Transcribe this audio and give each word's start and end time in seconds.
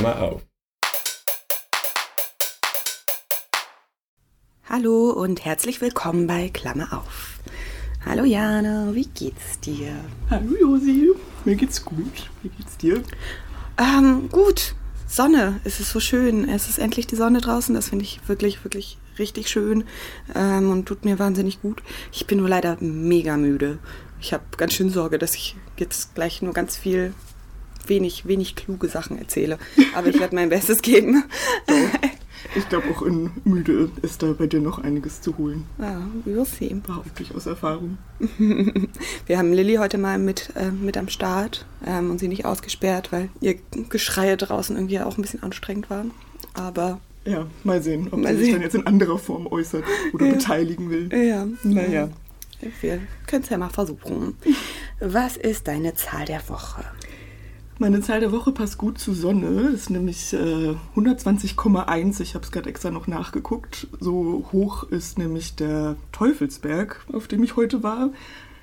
Klammer 0.00 0.22
auf. 0.22 0.42
Hallo 4.66 5.10
und 5.10 5.44
herzlich 5.44 5.82
willkommen 5.82 6.26
bei 6.26 6.48
Klammer 6.48 6.90
auf. 6.94 7.38
Hallo 8.06 8.24
Jana, 8.24 8.94
wie 8.94 9.04
geht's 9.04 9.60
dir? 9.60 9.92
Hallo 10.30 10.56
Josi, 10.58 11.10
mir 11.44 11.54
geht's 11.54 11.84
gut. 11.84 12.30
Wie 12.42 12.48
geht's 12.48 12.78
dir? 12.78 13.02
Ähm, 13.76 14.30
gut. 14.30 14.74
Sonne, 15.06 15.60
es 15.64 15.80
ist 15.80 15.90
so 15.90 16.00
schön. 16.00 16.48
Es 16.48 16.70
ist 16.70 16.78
endlich 16.78 17.06
die 17.06 17.16
Sonne 17.16 17.42
draußen. 17.42 17.74
Das 17.74 17.90
finde 17.90 18.06
ich 18.06 18.26
wirklich, 18.26 18.64
wirklich 18.64 18.96
richtig 19.18 19.50
schön 19.50 19.84
ähm, 20.34 20.70
und 20.70 20.86
tut 20.86 21.04
mir 21.04 21.18
wahnsinnig 21.18 21.60
gut. 21.60 21.82
Ich 22.10 22.26
bin 22.26 22.38
nur 22.38 22.48
leider 22.48 22.78
mega 22.80 23.36
müde. 23.36 23.78
Ich 24.18 24.32
habe 24.32 24.44
ganz 24.56 24.72
schön 24.72 24.88
Sorge, 24.88 25.18
dass 25.18 25.34
ich 25.34 25.56
jetzt 25.76 26.14
gleich 26.14 26.40
nur 26.40 26.54
ganz 26.54 26.78
viel 26.78 27.12
wenig, 27.90 28.26
wenig 28.26 28.56
kluge 28.56 28.88
Sachen 28.88 29.18
erzähle. 29.18 29.58
Aber 29.94 30.06
ich 30.06 30.18
werde 30.18 30.34
mein 30.34 30.48
Bestes 30.48 30.80
geben. 30.80 31.24
Ich 32.56 32.66
glaube, 32.70 32.88
auch 32.90 33.02
in 33.02 33.30
Müde 33.44 33.90
ist 34.02 34.22
da 34.22 34.32
bei 34.32 34.46
dir 34.46 34.60
noch 34.60 34.78
einiges 34.78 35.20
zu 35.20 35.36
holen. 35.36 35.66
Ja, 35.78 36.00
we'll 36.26 36.46
see. 36.46 36.74
Behaupte 36.74 37.22
ich 37.22 37.34
aus 37.34 37.44
Erfahrung. 37.46 37.98
Wir 39.26 39.38
haben 39.38 39.52
Lilly 39.52 39.74
heute 39.76 39.98
mal 39.98 40.18
mit, 40.18 40.50
äh, 40.56 40.70
mit 40.70 40.96
am 40.96 41.08
Start 41.08 41.66
ähm, 41.86 42.10
und 42.10 42.18
sie 42.18 42.28
nicht 42.28 42.46
ausgesperrt, 42.46 43.12
weil 43.12 43.28
ihr 43.40 43.56
Geschreie 43.90 44.36
draußen 44.38 44.74
irgendwie 44.74 44.98
auch 45.00 45.18
ein 45.18 45.22
bisschen 45.22 45.42
anstrengend 45.42 45.90
war. 45.90 46.06
Aber 46.54 46.98
Ja, 47.26 47.46
mal 47.62 47.82
sehen, 47.82 48.08
ob 48.10 48.20
Mal 48.20 48.34
sie 48.36 48.44
sich 48.44 48.52
dann 48.54 48.62
jetzt 48.62 48.74
in 48.74 48.86
anderer 48.86 49.18
Form 49.18 49.46
äußert 49.46 49.84
oder 50.14 50.26
Ja. 50.26 50.32
beteiligen 50.32 50.88
will. 50.90 51.10
ja, 51.14 51.46
Naja. 51.62 52.08
Wir 52.82 53.00
können 53.26 53.42
es 53.42 53.48
ja 53.50 53.56
mal 53.58 53.70
versuchen. 53.70 54.34
Was 55.00 55.36
ist 55.36 55.68
deine 55.68 55.94
Zahl 55.94 56.24
der 56.26 56.46
Woche? 56.48 56.84
Meine 57.80 58.02
Zahl 58.02 58.20
der 58.20 58.30
Woche 58.30 58.52
passt 58.52 58.76
gut 58.76 58.98
zu 58.98 59.14
Sonne, 59.14 59.70
ist 59.70 59.88
nämlich 59.88 60.34
äh, 60.34 60.74
120,1. 60.96 62.20
Ich 62.20 62.34
habe 62.34 62.44
es 62.44 62.52
gerade 62.52 62.68
extra 62.68 62.90
noch 62.90 63.06
nachgeguckt. 63.06 63.86
So 63.98 64.44
hoch 64.52 64.82
ist 64.90 65.16
nämlich 65.16 65.54
der 65.54 65.96
Teufelsberg, 66.12 67.00
auf 67.10 67.26
dem 67.26 67.42
ich 67.42 67.56
heute 67.56 67.82
war. 67.82 68.10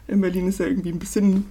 In 0.07 0.21
Berlin 0.21 0.47
ist 0.47 0.59
ja 0.59 0.67
irgendwie 0.67 0.91
ein 0.91 0.99
bisschen 0.99 1.45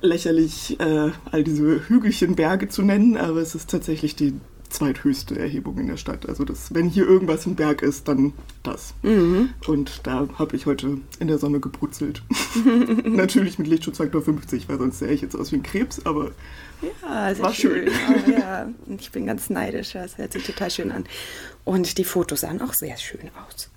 lächerlich, 0.00 0.78
äh, 0.78 1.10
all 1.32 1.42
diese 1.42 1.88
Hügelchen 1.88 2.36
Berge 2.36 2.68
zu 2.68 2.82
nennen, 2.82 3.16
aber 3.16 3.40
es 3.40 3.56
ist 3.56 3.68
tatsächlich 3.68 4.14
die 4.14 4.34
zweithöchste 4.76 5.38
Erhebung 5.38 5.78
in 5.78 5.86
der 5.88 5.96
Stadt. 5.96 6.28
Also 6.28 6.44
das, 6.44 6.74
wenn 6.74 6.88
hier 6.88 7.06
irgendwas 7.06 7.46
ein 7.46 7.56
Berg 7.56 7.82
ist, 7.82 8.08
dann 8.08 8.32
das. 8.62 8.94
Mhm. 9.02 9.50
Und 9.66 10.06
da 10.06 10.28
habe 10.38 10.54
ich 10.56 10.66
heute 10.66 10.98
in 11.18 11.28
der 11.28 11.38
Sonne 11.38 11.60
gebrutzelt. 11.60 12.22
Natürlich 13.04 13.58
mit 13.58 13.68
Lichtschutzfaktor 13.68 14.22
50, 14.22 14.68
weil 14.68 14.78
sonst 14.78 14.98
sähe 14.98 15.12
ich 15.12 15.22
jetzt 15.22 15.34
aus 15.34 15.50
wie 15.52 15.56
ein 15.56 15.62
Krebs, 15.62 16.04
aber 16.04 16.30
Ja, 17.02 17.38
War 17.40 17.54
schön. 17.54 17.88
Oh, 17.88 18.30
ja, 18.30 18.68
ich 18.98 19.10
bin 19.10 19.26
ganz 19.26 19.50
neidisch. 19.50 19.92
Das 19.94 20.18
hört 20.18 20.32
sich 20.32 20.44
total 20.44 20.70
schön 20.70 20.92
an. 20.92 21.04
Und 21.64 21.98
die 21.98 22.04
Fotos 22.04 22.42
sahen 22.42 22.60
auch 22.60 22.74
sehr 22.74 22.96
schön 22.96 23.30
aus. 23.48 23.70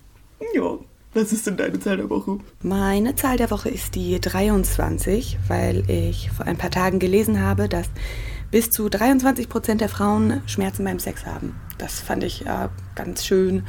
ja. 0.54 0.78
Was 1.14 1.34
ist 1.34 1.48
denn 1.48 1.58
deine 1.58 1.80
Zahl 1.80 1.98
der 1.98 2.10
Woche? 2.10 2.38
Meine 2.62 3.16
Zahl 3.16 3.38
der 3.38 3.50
Woche 3.50 3.70
ist 3.70 3.96
die 3.96 4.22
23, 4.22 5.40
weil 5.48 5.84
ich 5.90 6.30
vor 6.30 6.46
ein 6.46 6.58
paar 6.58 6.70
Tagen 6.70 7.00
gelesen 7.00 7.42
habe, 7.42 7.68
dass 7.68 7.88
bis 8.52 8.70
zu 8.70 8.90
23 8.90 9.50
Prozent 9.50 9.82
der 9.82 9.90
Frauen 9.90 10.42
Schmerzen 10.46 10.84
beim 10.84 11.00
Sex 11.00 11.26
haben. 11.26 11.56
Das 11.80 12.00
fand 12.00 12.24
ich 12.24 12.42
ja 12.42 12.70
ganz 12.96 13.26
schön. 13.26 13.64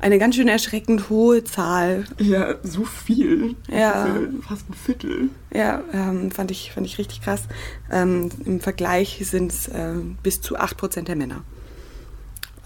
Eine 0.00 0.18
ganz 0.18 0.34
schön 0.34 0.48
erschreckend 0.48 1.10
hohe 1.10 1.44
Zahl. 1.44 2.06
Ja, 2.18 2.56
so 2.62 2.84
viel. 2.84 3.54
Ja. 3.68 4.08
fast 4.46 4.68
ein 4.68 4.74
Viertel. 4.74 5.28
Ja, 5.52 5.82
ähm, 5.92 6.30
fand, 6.30 6.50
ich, 6.50 6.72
fand 6.72 6.86
ich 6.86 6.98
richtig 6.98 7.20
krass. 7.22 7.42
Ähm, 7.90 8.30
Im 8.44 8.60
Vergleich 8.60 9.20
sind 9.24 9.52
es 9.52 9.70
ähm, 9.72 10.16
bis 10.22 10.40
zu 10.40 10.56
8 10.56 10.76
Prozent 10.76 11.08
der 11.08 11.16
Männer. 11.16 11.42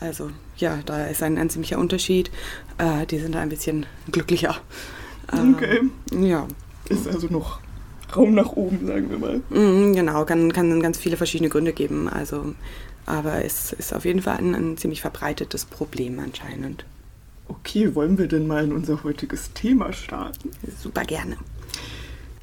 Also 0.00 0.30
ja, 0.56 0.78
da 0.84 1.06
ist 1.06 1.22
ein, 1.22 1.38
ein 1.38 1.50
ziemlicher 1.50 1.78
Unterschied. 1.78 2.30
Äh, 2.78 3.06
die 3.06 3.18
sind 3.18 3.34
da 3.34 3.40
ein 3.40 3.48
bisschen 3.48 3.86
glücklicher. 4.10 4.56
Ähm, 5.32 5.54
Okay. 5.54 5.80
Ja, 6.12 6.46
Ist 6.88 7.08
also 7.08 7.28
noch 7.28 7.60
Raum 8.14 8.34
nach 8.34 8.52
oben, 8.52 8.86
sagen 8.86 9.10
wir 9.10 9.18
mal. 9.18 9.40
Mhm, 9.50 9.94
genau, 9.94 10.24
kann, 10.24 10.52
kann 10.52 10.80
ganz 10.82 10.98
viele 10.98 11.16
verschiedene 11.16 11.48
Gründe 11.50 11.72
geben. 11.72 12.08
Also, 12.08 12.54
aber 13.06 13.44
es 13.44 13.72
ist 13.72 13.92
auf 13.94 14.04
jeden 14.04 14.22
Fall 14.22 14.38
ein, 14.38 14.54
ein 14.54 14.76
ziemlich 14.76 15.00
verbreitetes 15.00 15.64
Problem 15.64 16.18
anscheinend. 16.20 16.84
Okay, 17.48 17.94
wollen 17.94 18.16
wir 18.18 18.26
denn 18.26 18.46
mal 18.46 18.64
in 18.64 18.72
unser 18.72 19.02
heutiges 19.04 19.52
Thema 19.52 19.92
starten? 19.92 20.50
Super 20.80 21.04
gerne. 21.04 21.36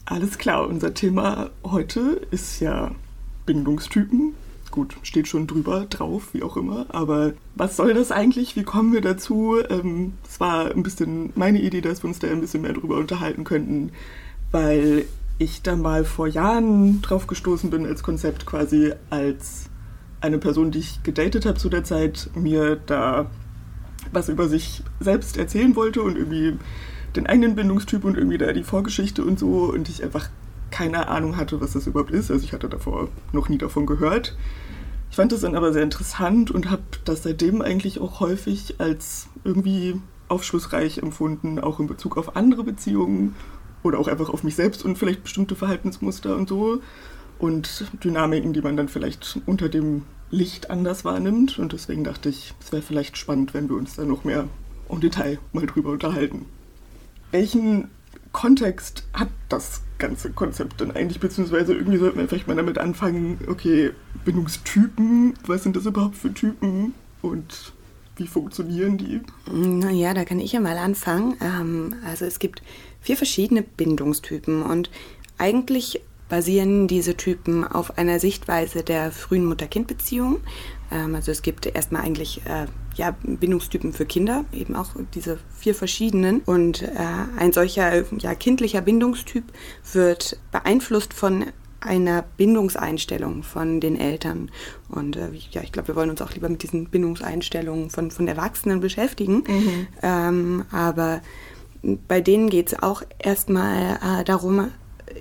Alles 0.05 0.37
klar, 0.37 0.67
unser 0.67 0.93
Thema 0.93 1.49
heute 1.63 2.21
ist 2.31 2.59
ja 2.59 2.91
Bindungstypen. 3.45 4.33
Gut, 4.71 4.95
steht 5.03 5.27
schon 5.27 5.47
drüber, 5.47 5.85
drauf, 5.89 6.33
wie 6.33 6.43
auch 6.43 6.55
immer. 6.55 6.85
Aber 6.89 7.33
was 7.55 7.75
soll 7.75 7.93
das 7.93 8.11
eigentlich? 8.11 8.55
Wie 8.55 8.63
kommen 8.63 8.93
wir 8.93 9.01
dazu? 9.01 9.57
Ähm, 9.69 10.13
Es 10.27 10.39
war 10.39 10.71
ein 10.71 10.81
bisschen 10.83 11.31
meine 11.35 11.61
Idee, 11.61 11.81
dass 11.81 12.03
wir 12.03 12.07
uns 12.07 12.19
da 12.19 12.27
ein 12.27 12.39
bisschen 12.39 12.61
mehr 12.61 12.73
drüber 12.73 12.95
unterhalten 12.97 13.43
könnten, 13.43 13.91
weil 14.51 15.05
ich 15.39 15.61
da 15.61 15.75
mal 15.75 16.05
vor 16.05 16.27
Jahren 16.27 17.01
drauf 17.01 17.27
gestoßen 17.27 17.69
bin 17.69 17.85
als 17.85 18.01
Konzept 18.03 18.45
quasi 18.45 18.93
als 19.09 19.65
eine 20.21 20.37
Person, 20.37 20.71
die 20.71 20.79
ich 20.79 21.03
gedatet 21.03 21.45
habe 21.45 21.57
zu 21.57 21.67
der 21.67 21.83
Zeit, 21.83 22.29
mir 22.35 22.77
da 22.85 23.29
was 24.11 24.29
über 24.29 24.47
sich 24.47 24.83
selbst 24.99 25.37
erzählen 25.37 25.75
wollte 25.75 26.01
und 26.01 26.15
irgendwie 26.15 26.57
den 27.15 27.27
eigenen 27.27 27.55
Bindungstyp 27.55 28.03
und 28.05 28.17
irgendwie 28.17 28.37
da 28.37 28.53
die 28.53 28.63
Vorgeschichte 28.63 29.23
und 29.25 29.37
so 29.37 29.65
und 29.65 29.89
ich 29.89 30.03
einfach 30.03 30.29
keine 30.71 31.07
Ahnung 31.07 31.37
hatte, 31.37 31.61
was 31.61 31.73
das 31.73 31.87
überhaupt 31.87 32.11
ist. 32.11 32.31
Also 32.31 32.43
ich 32.43 32.53
hatte 32.53 32.69
davor 32.69 33.09
noch 33.31 33.49
nie 33.49 33.57
davon 33.57 33.85
gehört. 33.85 34.35
Ich 35.09 35.17
fand 35.17 35.31
das 35.31 35.41
dann 35.41 35.55
aber 35.55 35.73
sehr 35.73 35.83
interessant 35.83 36.51
und 36.51 36.71
habe 36.71 36.83
das 37.03 37.23
seitdem 37.23 37.61
eigentlich 37.61 37.99
auch 37.99 38.21
häufig 38.21 38.75
als 38.79 39.27
irgendwie 39.43 39.99
aufschlussreich 40.29 40.99
empfunden, 40.99 41.59
auch 41.59 41.79
in 41.81 41.87
Bezug 41.87 42.17
auf 42.17 42.37
andere 42.37 42.63
Beziehungen 42.63 43.35
oder 43.83 43.99
auch 43.99 44.07
einfach 44.07 44.29
auf 44.29 44.43
mich 44.43 44.55
selbst 44.55 44.85
und 44.85 44.97
vielleicht 44.97 45.23
bestimmte 45.23 45.55
Verhaltensmuster 45.55 46.35
und 46.37 46.47
so 46.47 46.81
und 47.39 47.85
Dynamiken, 48.03 48.53
die 48.53 48.61
man 48.61 48.77
dann 48.77 48.87
vielleicht 48.87 49.41
unter 49.45 49.67
dem 49.67 50.03
Licht 50.29 50.69
anders 50.69 51.03
wahrnimmt. 51.03 51.59
Und 51.59 51.73
deswegen 51.73 52.03
dachte 52.03 52.29
ich, 52.29 52.53
es 52.61 52.71
wäre 52.71 52.81
vielleicht 52.81 53.17
spannend, 53.17 53.53
wenn 53.53 53.67
wir 53.67 53.75
uns 53.75 53.95
da 53.95 54.05
noch 54.05 54.23
mehr 54.23 54.47
im 54.89 55.01
Detail 55.01 55.39
mal 55.51 55.65
drüber 55.65 55.91
unterhalten. 55.91 56.45
Welchen 57.31 57.89
Kontext 58.31 59.07
hat 59.13 59.29
das 59.49 59.81
ganze 60.01 60.31
Konzept 60.31 60.81
denn 60.81 60.91
eigentlich? 60.91 61.19
Beziehungsweise 61.19 61.73
irgendwie 61.73 61.97
sollten 61.97 62.19
wir 62.19 62.27
vielleicht 62.27 62.47
mal 62.47 62.57
damit 62.57 62.77
anfangen, 62.77 63.39
okay, 63.47 63.91
Bindungstypen, 64.25 65.35
was 65.47 65.63
sind 65.63 65.75
das 65.77 65.85
überhaupt 65.85 66.17
für 66.17 66.33
Typen 66.33 66.93
und 67.21 67.71
wie 68.17 68.27
funktionieren 68.27 68.97
die? 68.97 69.21
Naja, 69.49 70.13
da 70.13 70.25
kann 70.25 70.39
ich 70.39 70.51
ja 70.51 70.59
mal 70.59 70.77
anfangen. 70.77 71.37
Ähm, 71.39 71.95
also 72.05 72.25
es 72.25 72.39
gibt 72.39 72.61
vier 72.99 73.15
verschiedene 73.15 73.61
Bindungstypen 73.61 74.63
und 74.63 74.89
eigentlich 75.37 76.01
basieren 76.31 76.87
diese 76.87 77.17
Typen 77.17 77.65
auf 77.65 77.97
einer 77.97 78.17
Sichtweise 78.21 78.83
der 78.83 79.11
frühen 79.11 79.45
Mutter-Kind-Beziehung. 79.45 80.39
Ähm, 80.89 81.13
also 81.13 81.29
es 81.29 81.41
gibt 81.41 81.65
erstmal 81.65 82.03
eigentlich 82.03 82.41
äh, 82.45 82.67
ja, 82.95 83.13
Bindungstypen 83.21 83.91
für 83.91 84.05
Kinder, 84.05 84.45
eben 84.53 84.77
auch 84.77 84.91
diese 85.13 85.39
vier 85.59 85.75
verschiedenen. 85.75 86.39
Und 86.39 86.83
äh, 86.83 86.87
ein 87.37 87.51
solcher 87.51 88.05
ja, 88.19 88.33
kindlicher 88.33 88.79
Bindungstyp 88.79 89.43
wird 89.91 90.39
beeinflusst 90.53 91.13
von 91.13 91.47
einer 91.81 92.23
Bindungseinstellung 92.37 93.43
von 93.43 93.81
den 93.81 93.99
Eltern. 93.99 94.51
Und 94.87 95.17
äh, 95.17 95.31
ja, 95.51 95.61
ich 95.63 95.73
glaube, 95.73 95.89
wir 95.89 95.95
wollen 95.97 96.11
uns 96.11 96.21
auch 96.21 96.31
lieber 96.33 96.47
mit 96.47 96.63
diesen 96.63 96.85
Bindungseinstellungen 96.85 97.89
von, 97.89 98.09
von 98.09 98.29
Erwachsenen 98.29 98.79
beschäftigen. 98.79 99.43
Ähm, 100.01 100.63
aber 100.71 101.21
bei 102.07 102.21
denen 102.21 102.49
geht 102.49 102.71
es 102.71 102.81
auch 102.81 103.03
erstmal 103.19 103.95
äh, 103.95 104.23
darum, 104.23 104.69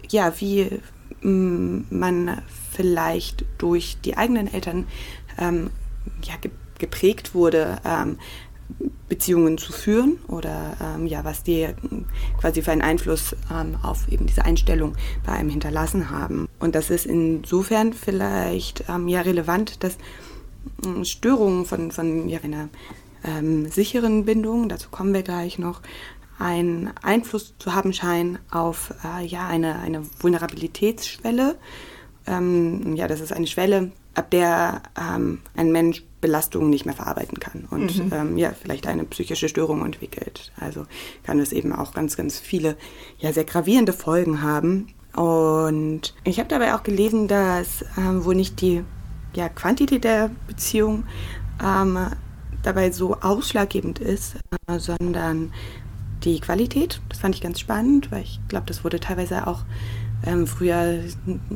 ja, 0.08 0.32
wie 0.38 0.80
man 1.22 2.42
vielleicht 2.70 3.44
durch 3.58 3.98
die 4.04 4.16
eigenen 4.16 4.52
Eltern 4.52 4.86
ähm, 5.38 5.70
ja, 6.24 6.36
ge 6.40 6.50
geprägt 6.78 7.34
wurde, 7.34 7.78
ähm, 7.84 8.16
Beziehungen 9.06 9.58
zu 9.58 9.70
führen 9.70 10.18
oder 10.28 10.76
ähm, 10.80 11.06
ja, 11.06 11.24
was 11.24 11.42
die 11.42 11.68
quasi 12.38 12.62
für 12.62 12.72
einen 12.72 12.80
Einfluss 12.80 13.36
ähm, 13.52 13.76
auf 13.82 14.08
eben 14.08 14.26
diese 14.26 14.46
Einstellung 14.46 14.94
bei 15.26 15.32
einem 15.32 15.50
hinterlassen 15.50 16.08
haben. 16.08 16.48
Und 16.58 16.74
das 16.74 16.88
ist 16.88 17.04
insofern 17.04 17.92
vielleicht 17.92 18.84
ähm, 18.88 19.08
ja 19.08 19.20
relevant, 19.20 19.84
dass 19.84 19.98
Störungen 21.02 21.66
von, 21.66 21.90
von 21.90 22.28
ja, 22.28 22.40
einer 22.42 22.68
ähm, 23.24 23.68
sicheren 23.68 24.24
Bindung, 24.24 24.68
dazu 24.68 24.88
kommen 24.90 25.12
wir 25.12 25.22
gleich 25.22 25.58
noch, 25.58 25.82
einen 26.40 26.90
Einfluss 27.02 27.54
zu 27.58 27.74
haben 27.74 27.92
scheinen 27.92 28.38
auf 28.50 28.94
äh, 29.04 29.24
ja, 29.24 29.46
eine, 29.46 29.78
eine 29.78 30.02
Vulnerabilitätsschwelle. 30.20 31.56
Ähm, 32.26 32.96
ja, 32.96 33.06
das 33.08 33.20
ist 33.20 33.32
eine 33.32 33.46
Schwelle, 33.46 33.92
ab 34.14 34.30
der 34.30 34.82
ähm, 34.98 35.40
ein 35.56 35.70
Mensch 35.72 36.02
Belastungen 36.20 36.68
nicht 36.68 36.84
mehr 36.84 36.94
verarbeiten 36.94 37.40
kann 37.40 37.66
und 37.70 37.96
Mhm. 37.96 38.12
ähm, 38.12 38.38
ja, 38.38 38.52
vielleicht 38.52 38.86
eine 38.86 39.04
psychische 39.04 39.48
Störung 39.48 39.84
entwickelt. 39.84 40.52
Also 40.60 40.86
kann 41.22 41.38
es 41.40 41.52
eben 41.52 41.72
auch 41.72 41.94
ganz, 41.94 42.16
ganz 42.16 42.38
viele 42.38 42.76
ja, 43.18 43.32
sehr 43.32 43.44
gravierende 43.44 43.92
Folgen 43.92 44.42
haben. 44.42 44.88
Und 45.16 46.14
ich 46.24 46.38
habe 46.38 46.48
dabei 46.48 46.74
auch 46.74 46.82
gelesen, 46.82 47.26
dass 47.26 47.84
ähm, 47.96 48.24
wohl 48.24 48.34
nicht 48.34 48.60
die 48.60 48.84
ja, 49.34 49.48
Quantität 49.48 50.04
der 50.04 50.30
Beziehung 50.46 51.04
ähm, 51.64 51.98
dabei 52.62 52.90
so 52.90 53.16
ausschlaggebend 53.16 53.98
ist, 53.98 54.36
äh, 54.66 54.78
sondern 54.78 55.52
die 56.24 56.40
Qualität. 56.40 57.00
Das 57.08 57.18
fand 57.18 57.34
ich 57.34 57.40
ganz 57.40 57.60
spannend, 57.60 58.10
weil 58.10 58.22
ich 58.22 58.40
glaube, 58.48 58.66
das 58.66 58.84
wurde 58.84 59.00
teilweise 59.00 59.46
auch 59.46 59.64
ähm, 60.24 60.46
früher 60.46 61.00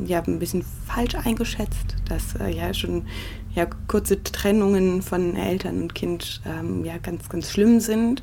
ja 0.06 0.22
ein 0.22 0.38
bisschen 0.38 0.64
falsch 0.87 1.14
eingeschätzt, 1.14 1.96
dass 2.08 2.34
äh, 2.37 2.50
ja 2.50 2.72
schon 2.72 3.06
ja 3.55 3.66
kurze 3.88 4.22
Trennungen 4.22 5.02
von 5.02 5.37
Eltern 5.37 5.82
und 5.82 5.94
Kind 5.94 6.40
ähm, 6.46 6.84
ja 6.84 6.99
ganz 6.99 7.28
ganz 7.28 7.50
schlimm 7.50 7.81
sind. 7.81 8.22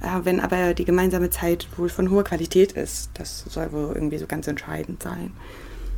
Äh, 0.00 0.24
wenn 0.24 0.40
aber 0.40 0.74
die 0.74 0.84
gemeinsame 0.84 1.30
Zeit 1.30 1.66
wohl 1.76 1.88
von 1.88 2.10
hoher 2.10 2.24
Qualität 2.24 2.72
ist, 2.72 3.10
das 3.14 3.44
soll 3.48 3.72
wohl 3.72 3.92
irgendwie 3.94 4.18
so 4.18 4.26
ganz 4.26 4.46
entscheidend 4.46 5.02
sein. 5.02 5.32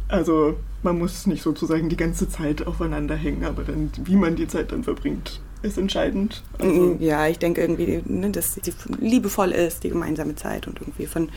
Also 0.08 0.56
man 0.82 0.98
muss 0.98 1.26
nicht 1.26 1.42
sozusagen 1.42 1.88
die 1.88 1.96
ganze 1.96 2.28
Zeit 2.28 2.66
aufeinander 2.66 3.16
hängen, 3.16 3.44
aber 3.44 3.62
dann, 3.62 3.90
wie 4.04 4.16
man 4.16 4.36
die 4.36 4.46
Zeit 4.46 4.72
dann 4.72 4.84
verbringt, 4.84 5.40
ist 5.62 5.78
entscheidend. 5.78 6.42
Also 6.58 6.96
ja, 7.00 7.26
ich 7.28 7.38
denke 7.38 7.60
irgendwie, 7.60 8.02
ne, 8.04 8.30
dass 8.30 8.54
sie 8.54 8.62
liebevoll 8.98 9.52
ist, 9.52 9.84
die 9.84 9.88
gemeinsame 9.88 10.34
Zeit 10.34 10.66
und 10.66 10.80
irgendwie 10.80 11.06
von 11.06 11.30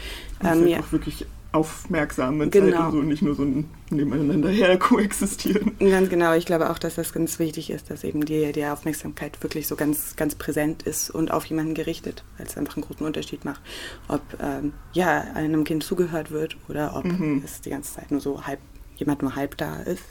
ähm, 0.44 0.68
ja. 0.68 0.80
auch 0.80 0.92
wirklich 0.92 1.26
aufmerksame 1.56 2.50
genau. 2.50 2.72
Zeit 2.72 2.86
und 2.86 2.92
so, 2.92 3.02
nicht 3.02 3.22
nur 3.22 3.36
so 3.36 3.44
ein 3.44 3.70
nebeneinander 3.90 4.50
her 4.50 4.78
koexistieren. 4.80 5.72
Ganz 5.80 6.10
genau, 6.10 6.34
ich 6.34 6.46
glaube 6.46 6.70
auch, 6.70 6.78
dass 6.78 6.96
das 6.96 7.14
ganz 7.14 7.40
wichtig 7.40 7.70
ist, 7.70 7.90
dass 7.90 8.04
eben 8.04 8.26
die, 8.26 8.52
die 8.52 8.66
Aufmerksamkeit 8.66 9.42
wirklich 9.42 9.68
so 9.68 9.76
ganz, 9.76 10.16
ganz 10.18 10.36
präsent 10.36 10.84
ist 10.84 11.10
und 11.10 11.32
auf 11.32 11.46
jemanden 11.46 11.74
gerichtet, 11.74 12.24
weil 12.38 12.46
es 12.46 12.58
einfach 12.58 12.76
einen 12.76 12.86
großen 12.86 13.06
Unterschied 13.06 13.46
macht, 13.46 13.62
ob 14.10 14.22
ähm, 14.42 14.74
ja 14.94 15.24
einem 15.34 15.64
Kind 15.64 15.84
zugehört 15.84 16.32
wird 16.32 16.58
oder 16.68 16.96
ob 16.96 17.06
mhm. 17.06 17.42
es 17.46 17.62
die 17.62 17.70
ganze 17.70 17.94
Zeit 17.96 18.12
nur 18.12 18.20
so 18.20 18.46
halb, 18.46 18.60
jemand 18.98 19.22
nur 19.22 19.36
halb 19.36 19.56
da 19.58 19.82
ist. 19.82 20.04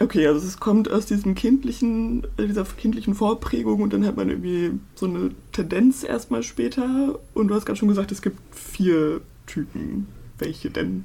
Okay, 0.00 0.26
also 0.26 0.46
es 0.46 0.60
kommt 0.60 0.90
aus 0.90 1.06
diesem 1.06 1.34
kindlichen, 1.34 2.24
äh, 2.36 2.46
dieser 2.46 2.64
kindlichen 2.64 3.14
Vorprägung 3.14 3.82
und 3.82 3.92
dann 3.92 4.06
hat 4.06 4.16
man 4.16 4.28
irgendwie 4.28 4.78
so 4.94 5.06
eine 5.06 5.32
Tendenz 5.52 6.04
erstmal 6.04 6.42
später. 6.42 7.18
Und 7.34 7.48
du 7.48 7.54
hast 7.54 7.66
gerade 7.66 7.78
schon 7.78 7.88
gesagt, 7.88 8.12
es 8.12 8.22
gibt 8.22 8.38
vier 8.54 9.20
Typen. 9.46 10.06
Welche 10.38 10.70
denn? 10.70 11.04